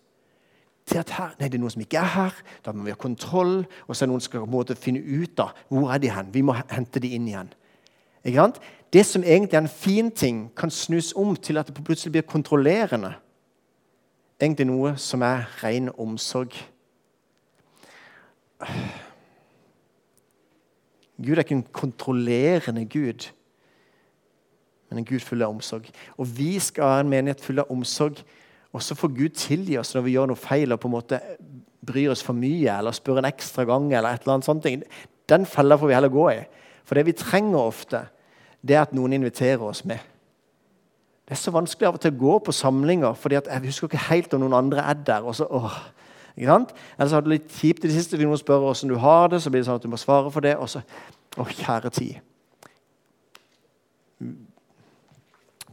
til 0.86 0.98
at 0.98 1.10
her, 1.16 1.36
nei, 1.40 1.48
det 1.48 1.58
er 1.58 1.64
noen 1.64 1.72
som 1.72 1.84
ikke 1.84 2.00
er 2.00 2.12
her. 2.16 2.40
Da 2.66 2.74
må 2.76 2.84
vi 2.84 2.92
ha 2.92 3.00
kontroll. 3.00 3.62
Og 3.88 3.96
så 3.96 4.06
er 4.06 4.12
noen 4.12 4.24
som 4.24 4.32
skal 4.32 4.48
på 4.48 4.80
finne 4.80 5.00
ut 5.00 5.36
da, 5.38 5.50
hvor 5.70 5.92
er 5.92 6.02
de 6.04 6.12
hen. 6.12 6.34
Vi 6.34 6.44
må 6.44 6.56
hente 6.72 7.00
de 7.00 7.14
inn 7.16 7.28
igjen. 7.28 7.54
Det 8.94 9.06
som 9.06 9.24
egentlig 9.24 9.58
er 9.58 9.64
en 9.64 9.68
fin 9.68 10.12
ting, 10.12 10.52
kan 10.56 10.72
snus 10.72 11.14
om 11.16 11.36
til 11.36 11.58
at 11.58 11.68
det 11.68 11.84
plutselig 11.84 12.12
blir 12.12 12.28
kontrollerende. 12.28 13.14
Egentlig 14.42 14.68
noe 14.68 14.96
som 14.98 15.22
er 15.22 15.48
ren 15.64 15.90
omsorg. 15.98 16.56
Gud 21.24 21.36
er 21.36 21.44
ikke 21.44 21.56
en 21.56 21.68
kontrollerende 21.72 22.86
Gud, 22.86 23.32
men 24.90 25.00
en 25.00 25.06
Gud 25.06 25.20
full 25.20 25.42
av 25.42 25.50
omsorg. 25.56 25.88
Og 26.18 26.28
vi 26.38 26.60
skal 26.60 26.84
ha 26.84 27.00
en 27.00 27.10
menighet 27.10 27.42
full 27.42 27.60
av 27.60 27.72
omsorg 27.72 28.24
og 28.74 28.82
så 28.82 28.96
får 28.98 29.14
Gud 29.14 29.36
tilgi 29.38 29.78
oss 29.78 29.94
når 29.94 30.06
vi 30.08 30.16
gjør 30.16 30.32
noe 30.32 30.40
feil 30.40 30.74
og 30.74 30.82
på 30.82 30.90
en 30.90 30.96
måte 30.96 31.20
bryr 31.86 32.14
oss 32.14 32.24
for 32.26 32.38
mye 32.38 32.72
eller 32.74 32.96
spør 32.96 33.22
en 33.22 33.30
ekstra 33.30 33.66
gang. 33.70 33.92
eller 33.94 34.10
et 34.10 34.24
eller 34.24 34.34
annet 34.34 34.46
sånt. 34.46 34.66
Den 35.30 35.46
fella 35.46 35.78
får 35.78 35.88
vi 35.88 35.94
heller 35.94 36.10
gå 36.10 36.30
i. 36.32 36.40
For 36.84 36.96
det 36.96 37.06
vi 37.06 37.16
trenger 37.18 37.60
ofte, 37.60 38.06
det 38.62 38.76
er 38.76 38.82
at 38.82 38.96
noen 38.96 39.14
inviterer 39.14 39.62
oss 39.62 39.84
med. 39.86 40.00
Det 41.24 41.38
er 41.38 41.40
så 41.40 41.54
vanskelig 41.56 41.88
av 41.88 41.98
og 41.98 42.02
til 42.04 42.12
å 42.12 42.20
gå 42.20 42.38
på 42.44 42.52
samlinger, 42.56 43.14
fordi 43.16 43.38
jeg 43.38 43.64
husker 43.64 43.88
ikke 43.88 44.08
helt 44.10 44.34
om 44.34 44.42
noen 44.44 44.58
andre 44.58 44.84
er 44.84 44.94
der. 44.94 45.24
og 45.24 45.36
så, 45.36 45.48
åh, 45.50 45.78
ikke 46.36 46.50
sant? 46.50 46.74
Eller 46.98 47.10
så 47.10 47.16
har 47.16 47.22
du 47.22 47.30
litt 47.30 47.52
kjipt 47.52 47.86
i 47.86 47.88
det 47.88 47.96
siste 47.96 48.18
hvis 48.18 48.28
noen 48.28 48.42
spør 48.42 48.60
hvordan 48.66 48.90
du 48.90 48.98
har 49.00 49.28
det. 49.30 49.42
Så 49.42 49.50
blir 49.50 49.62
det 49.62 49.68
sånn 49.70 49.80
at 49.80 49.86
du 49.86 49.92
må 49.92 50.00
svare 50.02 50.32
for 50.32 50.42
det. 50.42 50.58
Og 50.58 50.70
så 50.70 50.84
Å, 51.34 51.48
kjære 51.50 51.90
tid. 51.90 52.20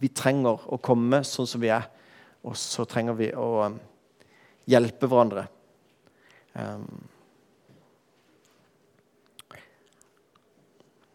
Vi 0.01 0.09
trenger 0.09 0.63
å 0.73 0.79
komme 0.81 1.21
sånn 1.29 1.49
som 1.49 1.61
vi 1.61 1.69
er. 1.69 1.85
Og 2.47 2.57
så 2.57 2.87
trenger 2.89 3.17
vi 3.19 3.31
å 3.37 3.49
um, 3.67 3.79
hjelpe 4.71 5.09
hverandre. 5.11 5.47
Um, 6.55 6.87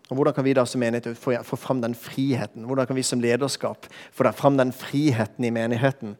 og 0.05 0.19
Hvordan 0.19 0.35
kan 0.37 0.45
vi 0.45 0.53
da 0.53 0.65
som 0.69 0.83
menighet 0.83 1.17
få, 1.17 1.57
fram 1.57 1.81
den 1.81 1.95
friheten? 1.97 2.67
Hvordan 2.69 2.87
kan 2.87 2.95
vi 2.95 3.03
som 3.03 3.21
lederskap 3.21 3.87
få 4.13 4.31
fram 4.37 4.57
den 4.57 4.73
friheten 4.73 5.45
i 5.45 5.53
menigheten? 5.53 6.13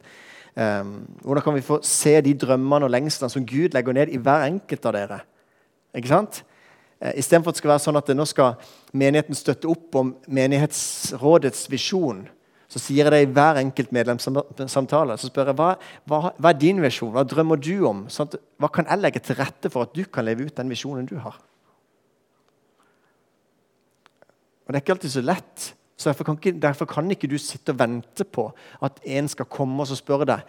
Um, 0.56 1.06
hvordan 1.22 1.44
kan 1.44 1.54
vi 1.54 1.60
få 1.60 1.78
se 1.84 2.20
de 2.20 2.32
drømmene 2.34 2.88
og 2.88 2.90
lengslene 2.90 3.30
som 3.30 3.44
Gud 3.46 3.76
legger 3.76 3.92
ned 3.92 4.08
i 4.08 4.18
hver 4.18 4.48
enkelt 4.48 4.86
av 4.88 4.96
dere? 4.96 5.18
Ikke 5.94 6.10
sant? 6.10 6.42
Uh, 6.98 7.12
Istedenfor 7.14 7.52
at 7.52 7.58
det 7.58 7.62
skal 7.62 7.74
være 7.74 7.84
sånn 7.84 8.00
at 8.00 8.10
nå 8.16 8.26
skal 8.26 8.56
menigheten 8.96 9.38
støtte 9.38 9.70
opp 9.70 9.94
om 10.00 10.14
menighetsrådets 10.26 11.68
visjon 11.70 12.24
så 12.66 12.80
sier 12.82 13.06
jeg 13.06 13.14
det 13.14 13.22
i 13.22 13.30
hver 13.30 13.60
enkelt 13.60 13.92
medlemssamtale. 13.94 15.16
Så 15.20 15.30
spør 15.30 15.52
jeg 15.52 15.58
hva, 15.58 15.68
hva, 16.10 16.32
hva 16.34 16.50
er 16.50 16.58
din 16.58 16.82
visjon, 16.82 17.12
hva 17.14 17.22
drømmer 17.28 17.60
du 17.62 17.74
om? 17.86 18.04
Sånn 18.10 18.26
at, 18.26 18.38
hva 18.58 18.70
kan 18.74 18.88
jeg 18.90 19.02
legge 19.02 19.22
til 19.22 19.38
rette 19.38 19.70
for 19.70 19.86
at 19.86 19.94
du 19.94 20.02
kan 20.10 20.26
leve 20.26 20.48
ut 20.48 20.56
den 20.58 20.72
visjonen 20.72 21.06
du 21.06 21.14
har? 21.22 21.38
Og 24.66 24.72
Det 24.72 24.80
er 24.80 24.82
ikke 24.82 24.96
alltid 24.96 25.14
så 25.14 25.22
lett. 25.22 25.72
så 25.96 26.10
derfor 26.10 26.24
kan, 26.24 26.36
ikke, 26.36 26.60
derfor 26.60 26.86
kan 26.90 27.10
ikke 27.10 27.30
du 27.30 27.38
sitte 27.38 27.72
og 27.72 27.78
vente 27.78 28.24
på 28.24 28.50
at 28.82 28.98
en 29.04 29.28
skal 29.28 29.46
komme 29.46 29.80
og 29.80 29.96
spørre 29.96 30.26
deg 30.28 30.42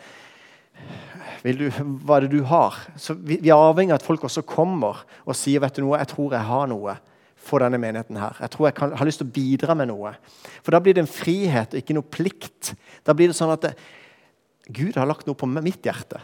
du, 1.44 1.70
hva 2.04 2.18
er 2.18 2.26
det 2.26 2.34
du 2.34 2.44
har. 2.44 2.76
Så 2.98 3.14
vi, 3.14 3.38
vi 3.42 3.50
er 3.50 3.56
avhengig 3.56 3.94
av 3.94 4.02
at 4.02 4.06
folk 4.06 4.26
også 4.28 4.44
kommer 4.48 5.06
og 5.24 5.38
sier 5.38 5.62
vet 5.64 5.78
du 5.78 5.86
noe, 5.86 6.00
jeg 6.02 6.10
tror 6.12 6.34
jeg 6.34 6.50
har 6.50 6.68
noe 6.68 6.98
for 7.48 7.64
denne 7.64 7.80
menigheten. 7.82 8.20
her. 8.20 8.38
Jeg 8.44 8.54
tror 8.54 8.68
jeg 8.68 8.76
kan, 8.76 8.96
har 9.00 9.08
lyst 9.08 9.22
til 9.24 9.28
å 9.28 9.36
bidra 9.36 9.76
med 9.78 9.90
noe. 9.90 10.14
For 10.62 10.76
Da 10.76 10.80
blir 10.84 10.94
det 10.94 11.06
en 11.06 11.12
frihet 11.12 11.74
og 11.74 11.80
ikke 11.80 11.96
noe 11.96 12.04
plikt. 12.04 12.76
Da 13.08 13.16
blir 13.16 13.32
det 13.32 13.40
sånn 13.40 13.54
at 13.56 13.64
det, 13.64 13.76
Gud 14.68 15.00
har 15.00 15.08
lagt 15.08 15.28
noe 15.28 15.40
på 15.40 15.48
mitt 15.48 15.82
hjerte. 15.88 16.20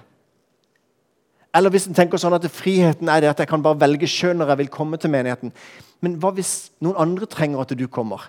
Eller 1.53 1.69
hvis 1.69 1.85
en 1.87 1.95
tenker 1.95 2.17
sånn 2.17 2.33
at 2.33 2.45
friheten 2.49 3.09
er 3.13 3.21
det 3.21 3.29
at 3.29 3.41
jeg 3.43 3.49
kan 3.51 3.61
bare 3.61 3.79
velge 3.79 4.09
sjøl 4.09 4.35
når 4.39 4.53
jeg 4.53 4.61
vil 4.63 4.71
komme 4.73 4.97
til 4.97 5.13
menigheten. 5.13 5.51
Men 6.01 6.17
hva 6.19 6.33
hvis 6.33 6.73
noen 6.81 6.97
andre 6.97 7.29
trenger 7.29 7.61
at 7.61 7.75
du 7.77 7.85
kommer? 7.87 8.25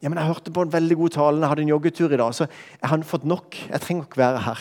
Ja, 0.00 0.10
men 0.10 0.18
Jeg 0.18 0.26
hørte 0.26 0.52
på 0.52 0.60
en 0.60 0.72
veldig 0.72 0.96
god 0.96 1.10
tale, 1.10 1.40
jeg 1.40 1.48
hadde 1.48 1.62
en 1.62 1.68
joggetur 1.68 2.12
i 2.12 2.16
dag. 2.16 2.34
så 2.34 2.46
Jeg 2.80 2.88
har 2.90 3.02
fått 3.02 3.24
nok. 3.24 3.56
Jeg 3.70 3.80
trenger 3.80 4.04
ikke 4.04 4.20
være 4.20 4.40
her. 4.40 4.58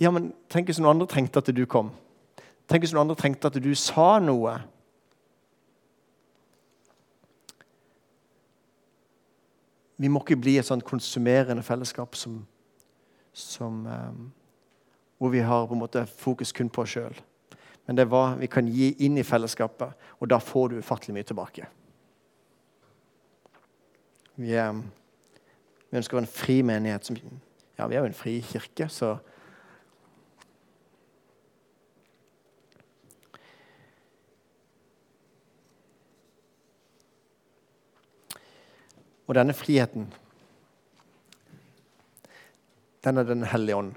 Ja, 0.00 0.10
men 0.10 0.32
Tenk 0.48 0.66
hvis 0.66 0.78
noen 0.78 0.96
andre 0.96 1.06
trengte 1.06 1.38
at 1.38 1.54
du 1.54 1.66
kom. 1.66 1.92
Tenk 2.68 2.82
hvis 2.82 2.92
noen 2.92 3.06
andre 3.06 3.16
trengte 3.16 3.46
at 3.46 3.62
du 3.62 3.74
sa 3.74 4.18
noe. 4.18 4.56
Vi 10.00 10.08
må 10.08 10.22
ikke 10.22 10.40
bli 10.40 10.56
et 10.58 10.66
sånn 10.66 10.82
konsumerende 10.84 11.62
fellesskap 11.66 12.16
som, 12.18 12.40
som 13.36 13.84
um, 13.86 14.24
hvor 15.18 15.30
vi 15.34 15.44
har 15.44 15.68
på 15.68 15.76
en 15.76 15.82
måte 15.82 16.06
fokus 16.06 16.52
kun 16.56 16.70
på 16.72 16.82
oss 16.82 16.96
sjøl. 16.96 17.20
Men 17.86 17.98
det 17.98 18.04
er 18.04 18.10
hva 18.10 18.24
vi 18.40 18.48
kan 18.50 18.68
gi 18.70 18.92
inn 19.06 19.18
i 19.18 19.26
fellesskapet, 19.26 19.94
og 20.18 20.30
da 20.30 20.38
får 20.42 20.72
du 20.72 20.80
ufattelig 20.80 21.16
mye 21.16 21.28
tilbake. 21.28 21.68
Vi, 24.40 24.54
er, 24.56 24.78
vi 25.90 26.00
ønsker 26.00 26.18
en 26.18 26.30
fri 26.30 26.60
menighet. 26.66 27.06
Som, 27.06 27.18
ja, 27.78 27.86
vi 27.86 27.98
er 27.98 28.04
jo 28.04 28.10
en 28.10 28.16
fri 28.16 28.38
kirke, 28.46 28.88
så 28.90 29.16
Og 39.32 39.38
denne 39.38 39.54
friheten, 39.56 40.10
den 43.02 43.18
er 43.18 43.24
Den 43.24 43.46
hellige 43.48 43.76
ånd 43.76 43.94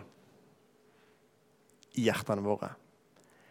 i 2.00 2.06
hjertene 2.08 2.43
våre, 2.45 2.69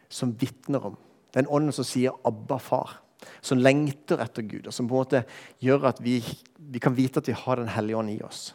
som 0.09 0.33
vitner 0.40 0.87
om. 0.88 0.97
Den 1.37 1.47
ånden 1.47 1.77
som 1.77 1.85
sier 1.85 2.16
'Abba, 2.25 2.57
far', 2.57 2.97
som 3.42 3.59
lengter 3.59 4.16
etter 4.25 4.42
Gud, 4.42 4.66
og 4.66 4.73
som 4.73 4.88
på 4.88 4.94
en 4.94 5.05
måte 5.05 5.25
gjør 5.61 5.88
at 5.88 6.01
vi, 6.01 6.25
vi 6.59 6.79
kan 6.79 6.97
vite 6.97 7.20
at 7.20 7.29
vi 7.29 7.33
har 7.33 7.57
Den 7.57 7.68
hellige 7.68 7.97
ånd 7.97 8.11
i 8.11 8.23
oss. 8.23 8.55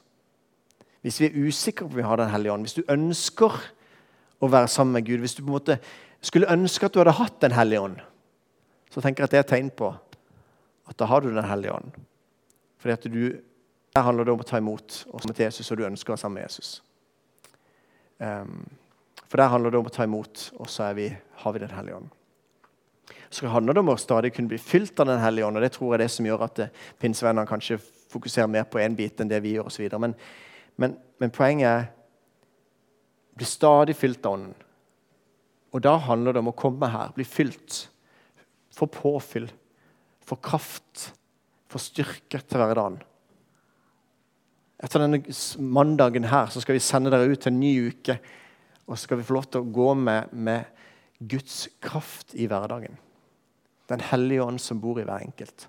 Hvis 1.03 1.19
vi 1.19 1.25
er 1.25 1.47
usikre 1.47 1.85
på 1.85 1.91
om 1.91 1.95
vi 1.95 2.01
har 2.01 2.17
Den 2.17 2.29
hellige 2.29 2.53
ånd, 2.53 2.63
hvis 2.63 2.73
du 2.73 2.83
ønsker 2.89 3.61
å 4.41 4.47
være 4.47 4.67
sammen 4.67 4.93
med 4.93 5.05
Gud, 5.05 5.19
hvis 5.19 5.35
du 5.35 5.43
på 5.43 5.47
en 5.49 5.59
måte 5.59 5.79
skulle 6.21 6.51
ønske 6.51 6.85
at 6.85 6.93
du 6.93 6.99
hadde 6.99 7.11
hatt 7.11 7.41
Den 7.41 7.51
hellige 7.51 7.81
ånd, 7.81 8.01
så 8.89 9.01
tenker 9.01 9.21
jeg 9.21 9.25
at 9.25 9.31
det 9.31 9.37
er 9.37 9.43
et 9.43 9.47
tegn 9.47 9.69
på 9.69 9.97
at 10.87 10.97
da 10.97 11.05
har 11.05 11.21
du 11.21 11.29
Den 11.29 11.45
hellige 11.45 11.73
ånd. 11.73 12.08
Fordi 12.79 12.95
at 12.95 13.07
du, 13.11 13.39
Der 13.95 14.05
handler 14.05 14.23
det 14.23 14.33
om 14.33 14.39
å 14.43 14.45
ta 14.45 14.59
imot 14.61 14.99
og 15.09 15.21
komme 15.21 15.33
til 15.33 15.47
Jesus, 15.47 15.71
og 15.71 15.79
du 15.79 15.85
ønsker 15.87 16.11
å 16.11 16.13
være 16.13 16.21
sammen 16.21 16.37
med 16.37 16.43
Jesus. 16.45 16.83
Um, 18.19 18.67
for 19.25 19.41
der 19.41 19.49
handler 19.49 19.73
det 19.73 19.79
om 19.79 19.89
å 19.89 19.93
ta 19.93 20.05
imot, 20.05 20.43
og 20.61 20.69
så 20.69 20.91
vi, 20.93 21.07
har 21.09 21.53
vi 21.53 21.59
Den 21.59 21.73
hellige 21.73 21.95
ånd. 21.95 22.09
Så 23.29 23.47
handler 23.49 23.73
det 23.73 23.79
om 23.79 23.89
å 23.89 23.97
stadig 23.97 24.33
kunne 24.33 24.47
bli 24.47 24.57
fylt 24.61 24.99
av 24.99 25.09
Den 25.09 25.19
hellige 25.19 25.45
ånd, 25.45 25.57
og 25.57 25.65
det 25.65 25.71
tror 25.73 25.87
jeg 25.89 25.99
er 25.99 26.03
det 26.03 26.11
som 26.11 26.25
gjør 26.25 26.45
at 26.45 26.59
eh, 26.59 26.71
pinsevennene 27.01 27.49
kanskje 27.49 27.79
fokuserer 28.09 28.47
mer 28.47 28.69
på 28.69 28.79
én 28.79 28.95
bit 28.95 29.19
enn 29.21 29.29
det 29.29 29.41
vi 29.41 29.55
gjør. 29.55 29.69
Og 29.69 29.73
så 29.73 29.99
men, 29.99 30.15
men, 30.77 30.95
men 31.17 31.33
poenget 31.33 31.67
er 31.69 31.89
bli 33.39 33.47
stadig 33.47 33.95
fylt 33.95 34.25
av 34.25 34.35
Ånden. 34.35 34.55
Og 35.69 35.83
da 35.85 35.95
handler 36.01 36.33
det 36.33 36.41
om 36.41 36.49
å 36.51 36.57
komme 36.57 36.89
her, 36.89 37.13
bli 37.15 37.23
fylt, 37.23 37.85
få 38.73 38.87
påfyll, 38.89 39.47
få 40.25 40.37
kraft, 40.41 41.11
få 41.69 41.81
styrke 41.81 42.41
til 42.41 42.61
hverdagen. 42.61 42.99
Etter 44.79 45.03
denne 45.03 45.21
mandagen 45.59 46.27
her 46.31 46.51
så 46.51 46.61
skal 46.63 46.77
vi 46.77 46.83
sende 46.83 47.11
dere 47.11 47.29
ut 47.29 47.41
til 47.43 47.51
en 47.51 47.59
ny 47.61 47.73
uke 47.91 48.19
og 48.89 48.97
så 48.97 49.03
skal 49.05 49.19
vi 49.19 49.27
få 49.27 49.35
lov 49.37 49.45
til 49.53 49.61
å 49.61 49.69
gå 49.69 49.91
med, 50.01 50.31
med 50.33 50.65
Guds 51.29 51.67
kraft 51.83 52.33
i 52.33 52.47
hverdagen. 52.49 52.95
Den 53.89 54.01
hellige 54.01 54.45
ånd 54.45 54.61
som 54.61 54.79
bor 54.81 54.97
i 54.97 55.05
hver 55.05 55.21
enkelt. 55.27 55.67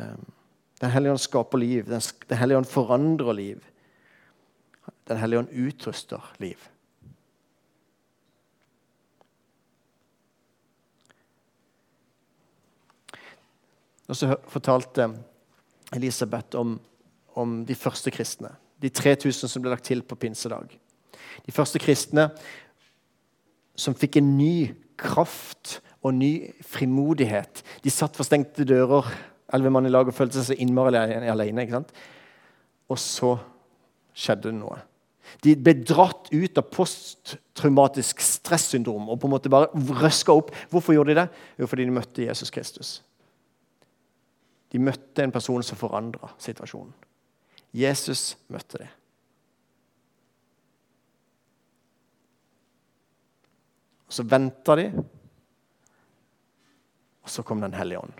Ehm, 0.00 0.24
den 0.80 0.92
hellige 0.94 1.12
ånd 1.12 1.20
skaper 1.20 1.60
liv. 1.60 1.90
Den 1.90 2.40
hellige 2.40 2.62
ånd 2.62 2.70
forandrer 2.70 3.36
liv. 3.36 3.66
Den 5.10 5.20
hellige 5.20 5.44
ånd 5.44 5.52
utruster 5.52 6.32
liv. 6.40 6.64
Og 14.12 14.18
så 14.18 14.34
fortalte 14.52 15.08
Elisabeth 15.96 16.58
om, 16.60 16.76
om 17.34 17.62
de 17.64 17.76
første 17.76 18.12
kristne. 18.12 18.50
De 18.82 18.90
3000 18.92 19.48
som 19.48 19.62
ble 19.62 19.72
lagt 19.72 19.86
til 19.88 20.02
på 20.04 20.18
pinsedag. 20.20 20.74
De 21.46 21.54
første 21.54 21.80
kristne 21.80 22.28
som 23.78 23.96
fikk 23.96 24.18
en 24.20 24.34
ny 24.36 24.74
kraft 25.00 25.78
og 26.02 26.12
ny 26.18 26.52
frimodighet. 26.66 27.62
De 27.84 27.92
satt 27.92 28.18
for 28.18 28.28
stengte 28.28 28.66
dører, 28.68 29.08
elleve 29.54 29.72
mann 29.72 29.88
i 29.88 29.92
lag, 29.92 30.08
og 30.08 30.16
følte 30.16 30.40
seg 30.40 30.50
så 30.50 30.60
innmari 30.60 30.98
alene. 31.30 31.64
ikke 31.64 31.78
sant? 31.78 31.92
Og 32.92 33.00
så 33.00 33.36
skjedde 34.12 34.50
det 34.50 34.58
noe. 34.58 34.76
De 35.40 35.54
ble 35.56 35.78
dratt 35.88 36.28
ut 36.34 36.58
av 36.60 36.68
posttraumatisk 36.74 38.20
stressyndrom 38.20 39.08
og 39.08 39.20
på 39.22 39.30
en 39.30 39.32
måte 39.38 39.52
bare 39.52 39.70
røska 40.02 40.34
opp. 40.36 40.52
Hvorfor 40.68 40.98
gjorde 40.98 41.14
de 41.14 41.22
det? 41.22 41.28
Jo, 41.62 41.70
fordi 41.70 41.86
de 41.88 41.94
møtte 41.96 42.26
Jesus 42.26 42.52
Kristus. 42.52 42.98
De 44.72 44.80
møtte 44.80 45.24
en 45.24 45.32
person 45.34 45.62
som 45.62 45.78
forandra 45.78 46.32
situasjonen. 46.40 46.92
Jesus 47.72 48.32
møtte 48.52 48.82
det. 48.82 48.88
Og 54.08 54.16
Så 54.16 54.24
venta 54.28 54.76
de, 54.76 54.90
og 57.22 57.30
så 57.30 57.42
kom 57.42 57.60
Den 57.60 57.74
hellige 57.74 57.98
ånd. 57.98 58.12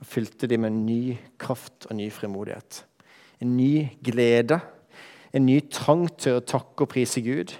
Og 0.00 0.06
fylte 0.06 0.46
de 0.46 0.58
med 0.58 0.72
en 0.72 0.86
ny 0.86 1.16
kraft 1.38 1.86
og 1.86 1.96
ny 1.96 2.10
frimodighet. 2.10 2.84
En 3.40 3.56
ny 3.56 3.88
glede, 4.02 4.60
en 5.32 5.46
ny 5.46 5.60
trang 5.70 6.08
til 6.18 6.38
å 6.38 6.42
takke 6.46 6.82
og 6.82 6.88
prise 6.88 7.22
Gud. 7.22 7.54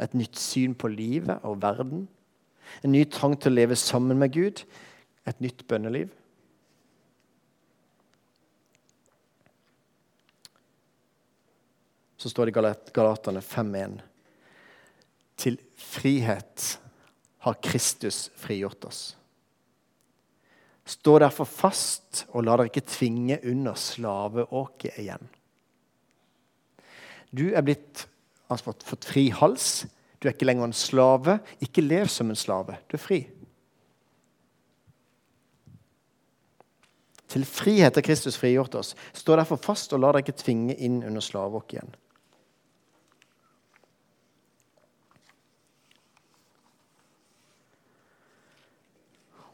Et 0.00 0.14
nytt 0.14 0.36
syn 0.38 0.74
på 0.74 0.90
livet 0.90 1.38
og 1.42 1.62
verden. 1.62 2.08
En 2.82 2.92
ny 2.92 3.04
trang 3.04 3.38
til 3.38 3.52
å 3.52 3.54
leve 3.54 3.76
sammen 3.76 4.18
med 4.18 4.32
Gud. 4.34 4.64
Et 5.28 5.40
nytt 5.40 5.64
bønneliv. 5.68 6.12
Så 12.16 12.30
står 12.32 12.48
det 12.48 12.54
i 12.54 12.60
Galaterne 12.96 13.40
5.1. 13.44 13.98
Til 15.36 15.58
frihet 15.76 16.78
har 17.44 17.60
Kristus 17.60 18.30
frigjort 18.40 18.86
oss. 18.88 19.02
Stå 20.84 21.18
derfor 21.20 21.48
fast, 21.48 22.26
og 22.32 22.44
la 22.44 22.56
dere 22.56 22.68
ikke 22.68 22.84
tvinge 22.88 23.38
under 23.48 23.76
slaveåket 23.76 24.98
igjen. 25.00 25.28
Du 27.32 27.50
er 27.52 27.64
blitt 27.64 28.06
altså, 28.52 28.72
fått 28.72 29.08
fri 29.08 29.26
hals. 29.34 29.84
Du 30.20 30.28
er 30.28 30.36
ikke 30.36 30.48
lenger 30.48 30.68
en 30.68 30.76
slave. 30.76 31.38
Ikke 31.64 31.84
lev 31.84 32.08
som 32.12 32.32
en 32.32 32.38
slave. 32.38 32.78
Du 32.88 32.96
er 32.96 33.04
fri. 33.04 33.20
Til 37.28 37.44
frihet 37.48 37.96
har 37.96 38.04
Kristus 38.04 38.36
frigjort 38.38 38.74
oss. 38.78 38.94
Stå 39.16 39.36
derfor 39.36 39.56
fast, 39.60 39.92
og 39.92 40.02
la 40.02 40.12
dere 40.12 40.24
ikke 40.24 40.36
tvinge 40.38 40.76
inn 40.76 41.02
under 41.02 41.24
slavåk 41.24 41.74
igjen. 41.74 41.94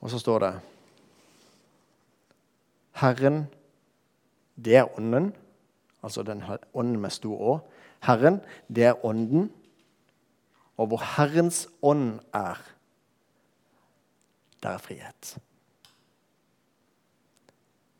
Og 0.01 0.11
så 0.11 0.19
står 0.19 0.45
det 0.45 0.53
Herren, 3.01 3.45
det 4.57 4.77
er 4.77 4.99
Ånden. 4.99 5.33
Altså 6.03 6.23
den 6.25 6.43
ånden 6.75 7.01
med 7.01 7.13
stor 7.13 7.41
Å. 7.41 7.55
Herren, 8.05 8.41
det 8.69 8.89
er 8.91 9.05
Ånden. 9.05 9.51
Og 10.81 10.89
hvor 10.89 11.05
Herrens 11.17 11.67
ånd 11.83 12.21
er, 12.33 12.61
der 14.63 14.77
er 14.77 14.81
frihet. 14.81 15.37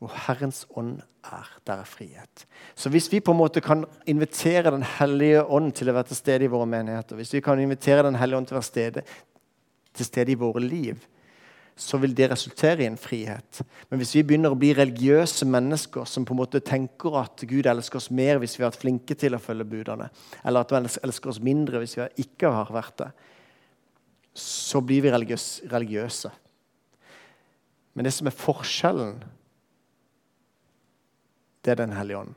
Hvor 0.01 0.13
Herrens 0.25 0.63
ånd 0.73 0.95
er, 1.29 1.49
der 1.67 1.83
er 1.83 1.85
frihet. 1.85 2.45
Så 2.73 2.89
hvis 2.89 3.11
vi 3.11 3.19
på 3.21 3.35
en 3.35 3.37
måte 3.37 3.61
kan 3.61 3.85
invitere 4.09 4.71
Den 4.73 4.83
hellige 4.97 5.43
ånd 5.45 5.75
til 5.77 5.91
å 5.91 5.93
være 5.93 6.09
til 6.09 6.17
stede 6.17 6.47
i 6.47 6.49
våre 6.49 6.65
menigheter, 6.65 7.19
hvis 7.19 7.33
vi 7.35 7.41
kan 7.45 7.59
invitere 7.61 8.07
Den 8.07 8.17
hellige 8.17 8.39
ånd 8.39 8.49
til 8.49 8.57
å 8.57 8.61
være 8.61 8.71
stede, 8.71 9.03
til 9.93 10.07
stede 10.07 10.33
i 10.33 10.39
våre 10.39 10.63
liv, 10.63 11.03
så 11.77 11.97
vil 12.01 12.13
det 12.17 12.31
resultere 12.31 12.83
i 12.83 12.89
en 12.89 12.97
frihet. 12.97 13.61
Men 13.89 14.01
hvis 14.01 14.13
vi 14.15 14.23
begynner 14.25 14.53
å 14.53 14.59
bli 14.59 14.71
religiøse 14.75 15.45
mennesker 15.49 16.05
som 16.09 16.25
på 16.25 16.33
en 16.35 16.41
måte 16.41 16.61
tenker 16.65 17.15
at 17.21 17.43
Gud 17.47 17.69
elsker 17.69 18.01
oss 18.01 18.09
mer 18.13 18.41
hvis 18.41 18.57
vi 18.57 18.63
har 18.63 18.71
vært 18.71 18.83
flinke 18.83 19.17
til 19.17 19.37
å 19.37 19.41
følge 19.41 19.69
budene, 19.69 20.09
eller 20.43 20.65
at 20.65 20.73
han 20.75 20.89
elsker 20.89 21.33
oss 21.33 21.41
mindre 21.43 21.81
hvis 21.81 21.97
vi 21.97 22.07
ikke 22.25 22.51
har 22.53 22.73
vært 22.73 22.97
det, 23.03 23.09
så 24.37 24.81
blir 24.81 25.03
vi 25.03 25.13
religiøse. 25.13 26.31
Men 27.93 28.07
det 28.07 28.13
som 28.15 28.29
er 28.29 28.35
forskjellen, 28.35 29.15
det 31.65 31.71
er 31.71 31.75
Den 31.75 31.93
hellige 31.93 32.17
ånd. 32.17 32.35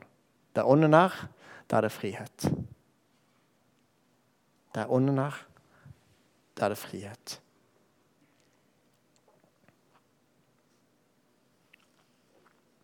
Der 0.55 0.63
ånden 0.63 0.93
er, 0.93 1.27
der 1.69 1.77
er 1.77 1.81
det 1.81 1.91
frihet. 1.91 2.51
Der 4.75 4.91
ånden 4.91 5.17
er, 5.17 5.47
der 6.57 6.65
er 6.65 6.69
det 6.69 6.77
frihet. 6.77 7.41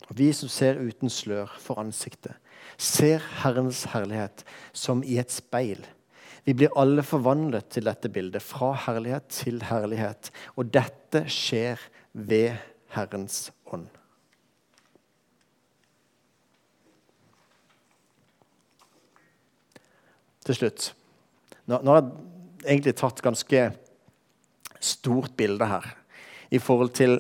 Og 0.09 0.17
vi 0.19 0.31
som 0.35 0.49
ser 0.51 0.79
uten 0.79 1.09
slør 1.09 1.53
for 1.59 1.79
ansiktet, 1.79 2.33
ser 2.77 3.23
Herrens 3.43 3.85
herlighet 3.93 4.43
som 4.73 5.03
i 5.07 5.17
et 5.21 5.31
speil. 5.31 5.85
Vi 6.43 6.55
blir 6.57 6.73
alle 6.75 7.03
forvandlet 7.05 7.69
til 7.71 7.85
dette 7.85 8.09
bildet, 8.09 8.43
fra 8.43 8.73
herlighet 8.87 9.29
til 9.31 9.61
herlighet. 9.69 10.31
Og 10.57 10.73
dette 10.73 11.23
skjer 11.31 11.79
ved 12.11 12.57
Herrens 12.91 13.51
ånd. 13.71 13.87
Til 20.45 20.57
slutt. 20.57 20.91
Nå, 21.69 21.79
nå 21.81 21.93
har 21.93 22.01
jeg 22.01 22.11
egentlig 22.65 22.95
tatt 22.99 23.21
ganske 23.23 23.65
stort 24.81 25.35
bilde 25.37 25.67
her 25.69 25.87
i 26.51 26.59
forhold 26.59 26.93
til 26.97 27.19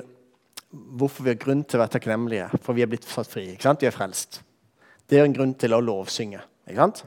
hvorfor 0.71 1.25
vi 1.25 1.33
har 1.33 1.41
grunn 1.41 1.63
til 1.67 1.77
å 1.77 1.83
være 1.83 1.95
takknemlige, 1.97 2.47
for 2.63 2.75
vi 2.75 2.83
er 2.83 2.89
blitt 2.91 3.07
satt 3.07 3.29
fri. 3.29 3.49
ikke 3.51 3.67
sant? 3.67 3.81
Vi 3.83 3.89
er 3.89 3.95
frelst. 3.95 4.39
Det 5.07 5.19
er 5.19 5.27
en 5.27 5.35
grunn 5.35 5.53
til 5.59 5.75
å 5.75 5.81
lovsynge. 5.83 6.39
ikke 6.67 6.79
sant? 6.79 7.03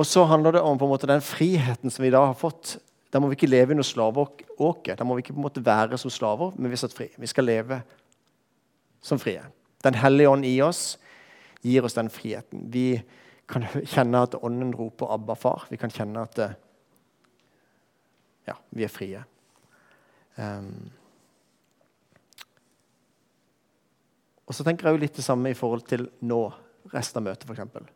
Og 0.00 0.08
så 0.08 0.24
handler 0.24 0.56
det 0.56 0.62
om 0.64 0.78
på 0.80 0.86
en 0.88 0.92
måte 0.94 1.10
den 1.10 1.24
friheten 1.24 1.92
som 1.92 2.04
vi 2.04 2.12
da 2.12 2.24
har 2.30 2.38
fått. 2.38 2.78
Da 3.12 3.20
må 3.20 3.28
vi 3.28 3.36
ikke 3.36 3.50
leve 3.50 3.74
under 3.74 3.84
slaveåket. 3.84 4.96
Da 4.96 5.04
må 5.04 5.14
vi 5.14 5.24
ikke 5.24 5.34
på 5.34 5.42
en 5.42 5.46
måte 5.46 5.64
være 5.64 5.98
som 6.00 6.10
slaver, 6.10 6.54
men 6.56 6.72
vi 6.72 6.78
er 6.78 6.80
satt 6.80 6.96
fri. 6.96 7.10
Vi 7.20 7.28
skal 7.28 7.44
leve 7.44 7.82
som 9.04 9.20
frie. 9.20 9.42
Den 9.84 9.98
hellige 10.00 10.32
ånd 10.32 10.46
i 10.48 10.54
oss 10.64 10.96
gir 11.62 11.84
oss 11.84 11.98
den 11.98 12.08
friheten. 12.10 12.64
Vi 12.72 13.02
kan 13.52 13.66
kjenne 13.68 14.24
at 14.24 14.38
ånden 14.40 14.72
roper 14.74 15.12
'Abba, 15.12 15.36
far'. 15.36 15.66
Vi 15.70 15.76
kan 15.76 15.92
kjenne 15.92 16.24
at 16.24 16.38
ja, 18.46 18.56
vi 18.70 18.84
er 18.84 18.92
frie. 18.92 19.22
Um, 20.36 20.90
og 24.48 24.56
så 24.56 24.64
tenker 24.64 24.88
jeg 24.88 24.96
jo 24.96 25.02
litt 25.04 25.18
det 25.18 25.24
samme 25.24 25.52
i 25.52 25.56
forhold 25.58 25.84
til 25.88 26.08
nå, 26.26 26.40
resten 26.92 27.20
av 27.20 27.28
møtet, 27.28 27.48
f.eks. 27.48 27.92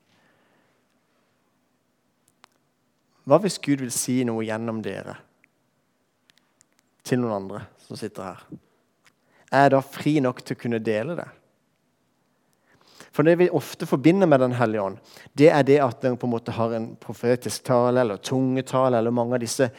Hva 3.26 3.40
hvis 3.42 3.58
Gud 3.58 3.82
vil 3.82 3.90
si 3.90 4.20
noe 4.28 4.44
gjennom 4.46 4.78
dere 4.84 5.16
til 7.06 7.18
noen 7.18 7.40
andre 7.40 7.64
som 7.82 7.98
sitter 7.98 8.28
her? 8.28 8.44
Er 9.50 9.66
jeg 9.66 9.74
da 9.74 9.80
fri 9.82 10.14
nok 10.22 10.44
til 10.44 10.54
å 10.54 10.60
kunne 10.60 10.82
dele 10.82 11.16
det? 11.18 11.26
For 13.16 13.24
Det 13.24 13.38
vi 13.40 13.48
ofte 13.48 13.86
forbinder 13.88 14.28
med 14.28 14.40
Den 14.40 14.52
hellige 14.52 14.82
ånd, 14.82 14.98
det 15.38 15.48
er 15.48 15.62
det 15.64 15.78
at 15.80 16.02
den 16.02 16.18
på 16.20 16.28
en 16.28 16.34
måte 16.34 16.52
har 16.52 16.74
en 16.76 16.90
profetisk 17.00 17.64
tale 17.64 18.00
eller 18.00 18.20
tungetale 18.20 18.98
eller 18.98 19.10
mange 19.10 19.34
av 19.34 19.40
disse 19.40 19.70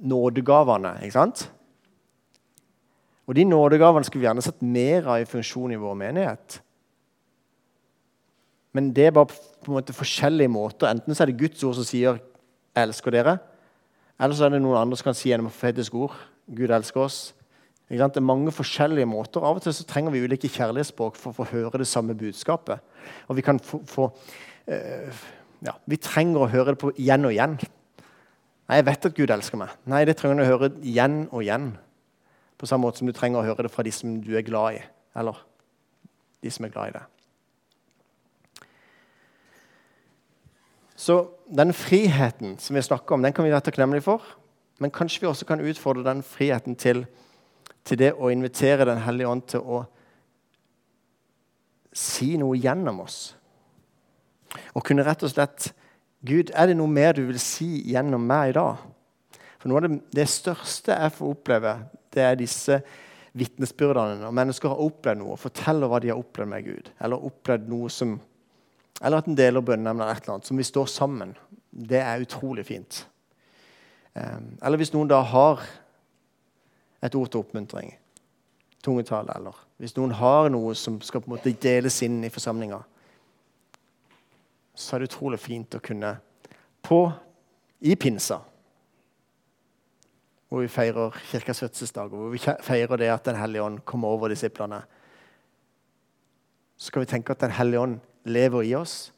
nådegavene. 0.00 0.96
ikke 1.02 1.18
sant? 1.18 1.50
Og 3.26 3.34
De 3.36 3.44
nådegavene 3.44 4.04
skulle 4.04 4.20
vi 4.20 4.26
gjerne 4.26 4.44
sett 4.44 4.62
mer 4.62 5.06
av 5.06 5.20
i 5.20 5.28
funksjon 5.28 5.72
i 5.72 5.80
vår 5.80 5.94
menighet. 5.94 6.60
Men 8.72 8.92
det 8.92 9.06
er 9.06 9.14
bare 9.14 9.30
på 9.30 9.70
en 9.70 9.76
måte 9.76 9.94
forskjellige 9.94 10.48
måter. 10.50 10.88
Enten 10.88 11.14
så 11.14 11.22
er 11.22 11.30
det 11.30 11.38
Guds 11.38 11.62
ord 11.64 11.76
som 11.76 11.84
sier 11.84 12.18
elsker 12.74 13.10
dere', 13.10 13.38
eller 14.18 14.34
så 14.34 14.44
er 14.44 14.48
det 14.50 14.62
noen 14.62 14.80
andre 14.80 14.96
som 14.96 15.04
kan 15.04 15.14
si 15.14 15.28
gjennom 15.28 15.50
profetisk 15.50 15.94
ord 15.94 16.12
'Gud 16.48 16.70
elsker 16.70 17.00
oss'. 17.00 17.32
Det 17.88 18.00
er 18.00 18.20
mange 18.24 18.52
forskjellige 18.52 19.06
måter. 19.06 19.44
Av 19.44 19.58
og 19.58 19.62
til 19.62 19.74
så 19.76 19.84
trenger 19.84 20.14
vi 20.14 20.22
ulike 20.24 20.48
kjærlighetsspråk 20.48 21.18
for 21.20 21.30
å 21.30 21.36
få 21.36 21.48
høre 21.52 21.82
det 21.82 21.88
samme 21.88 22.16
budskapet. 22.16 22.80
Og 23.28 23.36
vi 23.36 23.44
kan 23.44 23.60
få, 23.60 23.82
få 23.84 24.08
uh, 24.08 25.24
ja, 25.64 25.74
Vi 25.84 26.00
trenger 26.00 26.46
å 26.46 26.48
høre 26.48 26.72
det 26.72 26.80
på 26.80 26.94
igjen 26.96 27.28
og 27.28 27.34
igjen. 27.34 27.58
Nei, 28.64 28.78
jeg 28.80 28.86
vet 28.88 29.08
at 29.10 29.16
Gud 29.16 29.32
elsker 29.34 29.60
meg. 29.60 29.74
Nei, 29.84 30.04
det 30.08 30.16
trenger 30.16 30.40
du 30.40 30.44
å 30.46 30.52
høre 30.54 30.70
igjen 30.80 31.26
og 31.30 31.42
igjen. 31.42 31.74
På 32.56 32.68
samme 32.70 32.88
måte 32.88 33.02
som 33.02 33.10
du 33.10 33.12
trenger 33.16 33.42
å 33.42 33.48
høre 33.50 33.66
det 33.66 33.72
fra 33.74 33.84
de 33.84 33.92
som 33.92 34.16
du 34.24 34.32
er 34.32 34.46
glad 34.46 34.78
i. 34.78 34.86
Eller 35.20 35.42
de 36.40 36.52
som 36.52 36.64
er 36.64 36.72
glad 36.72 36.88
i 36.88 36.96
deg. 36.96 37.10
Så 41.04 41.18
den 41.52 41.74
friheten 41.76 42.56
som 42.62 42.76
vi 42.76 42.82
snakker 42.82 43.16
om, 43.16 43.22
den 43.22 43.34
kan 43.36 43.44
vi 43.44 43.52
være 43.52 43.66
takknemlige 43.66 44.06
for. 44.06 44.24
Men 44.80 44.92
kanskje 44.94 45.20
vi 45.20 45.28
også 45.28 45.44
kan 45.48 45.60
utfordre 45.60 46.06
den 46.06 46.22
friheten 46.24 46.78
til, 46.80 47.04
til 47.84 48.00
det 48.00 48.14
å 48.16 48.30
invitere 48.32 48.86
Den 48.88 49.02
hellige 49.04 49.28
ånd 49.28 49.44
til 49.52 49.60
å 49.60 49.84
si 51.94 52.34
noe 52.40 52.58
gjennom 52.58 53.02
oss. 53.04 53.18
Og 54.74 54.84
kunne 54.86 55.04
rett 55.06 55.22
og 55.22 55.30
slett 55.30 55.70
Gud, 56.24 56.50
er 56.56 56.70
det 56.70 56.78
noe 56.78 56.88
mer 56.88 57.12
du 57.14 57.26
vil 57.28 57.38
si 57.42 57.84
gjennom 57.92 58.22
meg 58.24 58.54
i 58.54 58.56
dag? 58.56 58.84
For 59.60 59.68
noe 59.68 59.82
av 59.82 59.86
det, 59.86 59.98
det 60.16 60.28
største 60.32 60.96
jeg 60.96 61.12
får 61.18 61.34
oppleve, 61.34 61.74
det 62.14 62.22
er 62.24 62.38
disse 62.40 62.78
vitnesbyrdene. 63.36 64.22
Når 64.22 64.36
mennesker 64.40 64.72
har 64.72 64.80
opplevd 64.80 65.20
noe, 65.20 65.36
forteller 65.40 65.90
hva 65.90 66.00
de 66.00 66.10
har 66.12 66.20
opplevd 66.20 66.50
med 66.50 66.64
Gud. 66.64 66.90
Eller 67.04 67.28
opplevd 67.28 67.68
noe 67.68 67.92
som 67.92 68.16
eller 69.02 69.20
at 69.20 69.28
en 69.28 69.36
deler 69.36 69.64
bønneemner 69.64 70.06
eller 70.06 70.16
et 70.16 70.22
eller 70.22 70.36
annet, 70.36 70.48
som 70.48 70.60
vi 70.60 70.66
står 70.66 70.86
sammen. 70.88 71.34
Det 71.70 71.98
er 71.98 72.22
utrolig 72.22 72.64
fint. 72.68 73.00
Ehm, 74.14 74.54
eller 74.62 74.78
hvis 74.78 74.92
noen 74.94 75.10
da 75.10 75.18
har 75.26 75.64
et 77.04 77.14
ord 77.14 77.30
til 77.30 77.44
oppmuntring, 77.44 77.92
tungetale, 78.84 79.36
eller 79.36 79.58
hvis 79.80 79.96
noen 79.98 80.14
har 80.16 80.48
noe 80.52 80.74
som 80.78 81.00
skal 81.04 81.22
på 81.22 81.28
en 81.28 81.36
måte 81.36 81.52
deles 81.60 82.00
inn 82.06 82.22
i 82.24 82.32
forsamlinga, 82.32 82.80
så 84.74 84.96
er 84.96 85.02
det 85.02 85.10
utrolig 85.12 85.38
fint 85.42 85.76
å 85.76 85.82
kunne 85.84 86.16
på 86.84 87.00
i 87.84 87.94
pinsa, 88.00 88.40
hvor 90.48 90.62
vi 90.62 90.70
feirer 90.70 91.16
Kirkas 91.30 91.60
fødselsdag, 91.64 92.12
hvor 92.14 92.30
vi 92.32 92.38
feirer 92.38 93.00
det 93.00 93.10
at 93.10 93.24
Den 93.26 93.36
hellige 93.40 93.62
ånd 93.62 93.80
kommer 93.84 94.14
over 94.14 94.28
disiplene, 94.28 94.82
så 96.76 96.90
skal 96.90 97.04
vi 97.04 97.10
tenke 97.10 97.32
at 97.32 97.40
Den 97.40 97.50
hellige 97.50 97.80
ånd 97.80 97.98
lever 98.24 98.62
i 98.62 98.74
oss 98.78 99.12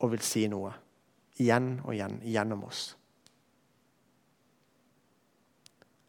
og 0.00 0.12
vil 0.12 0.24
si 0.24 0.46
noe. 0.48 0.72
Igjen 1.36 1.80
og 1.84 1.92
igjen 1.94 2.20
gjennom 2.24 2.64
oss. 2.64 2.94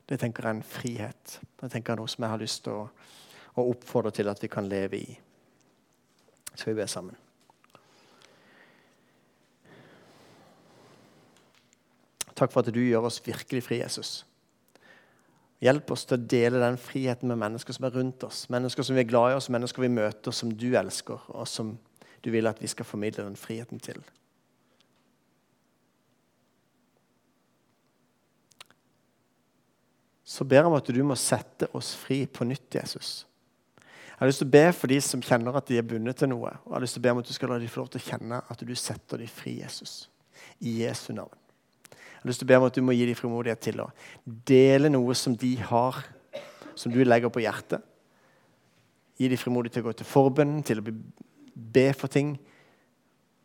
Det 0.07 0.19
tenker 0.19 0.45
jeg 0.45 0.49
er 0.49 0.57
en 0.57 0.63
frihet. 0.63 1.39
Det 1.59 1.71
tenker 1.71 1.91
jeg 1.91 1.97
er 1.97 2.01
noe 2.01 2.11
som 2.11 2.23
jeg 2.23 2.31
har 2.31 2.41
lyst 2.41 2.63
til 2.63 2.75
å, 2.77 2.83
å 3.59 3.65
oppfordre 3.73 4.13
til 4.15 4.31
at 4.31 4.41
vi 4.43 4.49
kan 4.51 4.67
leve 4.69 5.01
i. 5.01 5.17
Skal 6.53 6.73
vi 6.73 6.79
be 6.79 6.87
sammen? 6.89 7.17
Takk 12.37 12.53
for 12.53 12.61
at 12.61 12.73
du 12.73 12.81
gjør 12.83 13.09
oss 13.09 13.19
virkelig 13.25 13.63
fri, 13.65 13.81
Jesus. 13.81 14.21
Hjelp 15.63 15.89
oss 15.89 16.03
til 16.05 16.19
å 16.19 16.25
dele 16.29 16.61
den 16.61 16.77
friheten 16.77 17.31
med 17.31 17.39
mennesker 17.41 17.73
som 17.73 17.87
er 17.87 17.95
rundt 17.97 18.23
oss. 18.27 18.43
Mennesker 18.53 18.85
som 18.85 18.93
vi 18.93 19.01
er 19.01 19.09
glad 19.09 19.33
i 19.33 19.37
oss, 19.39 19.49
mennesker 19.49 19.81
vi 19.81 19.89
møter, 19.89 20.35
som 20.35 20.51
du 20.53 20.67
elsker, 20.77 21.23
og 21.33 21.47
som 21.49 21.73
du 22.21 22.29
vil 22.33 22.49
at 22.49 22.61
vi 22.61 22.69
skal 22.69 22.85
formidle 22.85 23.25
den 23.25 23.39
friheten 23.39 23.81
til. 23.81 24.03
Så 30.27 30.43
ber 30.43 30.59
jeg 30.59 30.67
om 30.67 30.75
at 30.75 30.89
du 30.91 30.99
må 31.07 31.15
sette 31.15 31.69
oss 31.77 31.93
fri 31.95 32.25
på 32.27 32.43
nytt, 32.43 32.67
Jesus. 32.75 33.21
Jeg 33.79 34.19
har 34.19 34.27
lyst 34.27 34.41
til 34.41 34.49
å 34.49 34.55
be 34.57 34.63
for 34.75 34.91
de 34.91 34.97
som 35.05 35.21
kjenner 35.23 35.55
at 35.55 35.69
de 35.69 35.77
er 35.79 35.85
bundet 35.87 36.17
til 36.19 36.31
noe. 36.31 36.51
Og 36.65 36.71
jeg 36.71 36.75
har 36.75 36.83
lyst 36.83 36.97
til 36.97 37.03
å 37.03 37.05
be 37.05 37.13
om 37.13 37.21
at 37.21 37.29
du 37.29 37.35
skal 37.37 37.53
la 37.53 37.59
dem 37.61 37.71
få 37.71 37.83
lov 37.83 37.91
til 37.93 38.01
å 38.01 38.07
kjenne 38.09 38.39
at 38.43 38.63
du 38.67 38.73
setter 38.75 39.21
dem 39.23 39.31
fri, 39.31 39.53
Jesus. 39.61 39.93
I 40.59 40.73
Jesu 40.81 41.13
navn. 41.15 41.31
Jeg 41.93 42.19
har 42.25 42.31
lyst 42.31 42.43
til 42.43 42.47
å 42.47 42.51
be 42.51 42.59
om 42.59 42.67
at 42.67 42.75
du 42.75 42.83
må 42.83 42.97
gi 42.97 43.07
dem 43.07 43.15
frimodighet 43.15 43.63
til 43.69 43.83
å 43.85 43.87
dele 44.51 44.91
noe 44.91 45.15
som 45.15 45.37
de 45.37 45.53
har, 45.69 46.01
som 46.75 46.91
du 46.91 46.99
legger 47.05 47.31
på 47.31 47.45
hjertet. 47.45 47.85
Gi 49.21 49.31
dem 49.31 49.39
frimodighet 49.39 49.79
til 49.79 49.85
å 49.85 49.87
gå 49.87 49.97
til 50.01 50.11
forbønnen, 50.11 50.63
til 50.65 50.83
å 50.83 50.89
be 51.77 51.87
for 51.95 52.11
ting. 52.11 52.35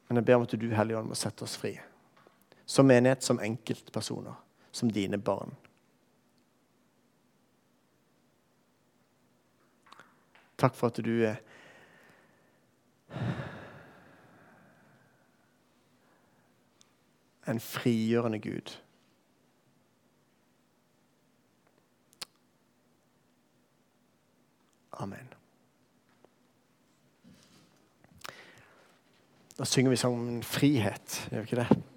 Men 0.09 0.19
jeg 0.19 0.33
ber 0.33 0.41
om 0.41 0.49
at 0.49 0.59
du, 0.59 0.71
Hellige 0.75 0.99
Ånd, 0.99 1.15
må 1.15 1.21
sette 1.21 1.47
oss 1.47 1.55
fri. 1.61 1.77
Som 2.67 2.91
menighet, 2.91 3.23
som 3.23 3.39
enkeltpersoner, 3.45 4.35
som 4.75 4.91
dine 4.91 5.21
barn. 5.23 5.55
Takk 10.63 10.75
for 10.75 10.87
at 10.87 10.97
du 11.05 11.23
er 11.27 11.35
en 17.51 17.61
frigjørende 17.61 18.39
Gud. 18.39 18.79
Amen. 24.93 25.35
Da 29.59 29.65
synger 29.65 29.91
vi 29.91 29.97
sangen 29.97 30.43
'Frihet', 30.43 31.29
gjør 31.31 31.41
vi 31.41 31.43
ikke 31.43 31.57
det? 31.57 31.92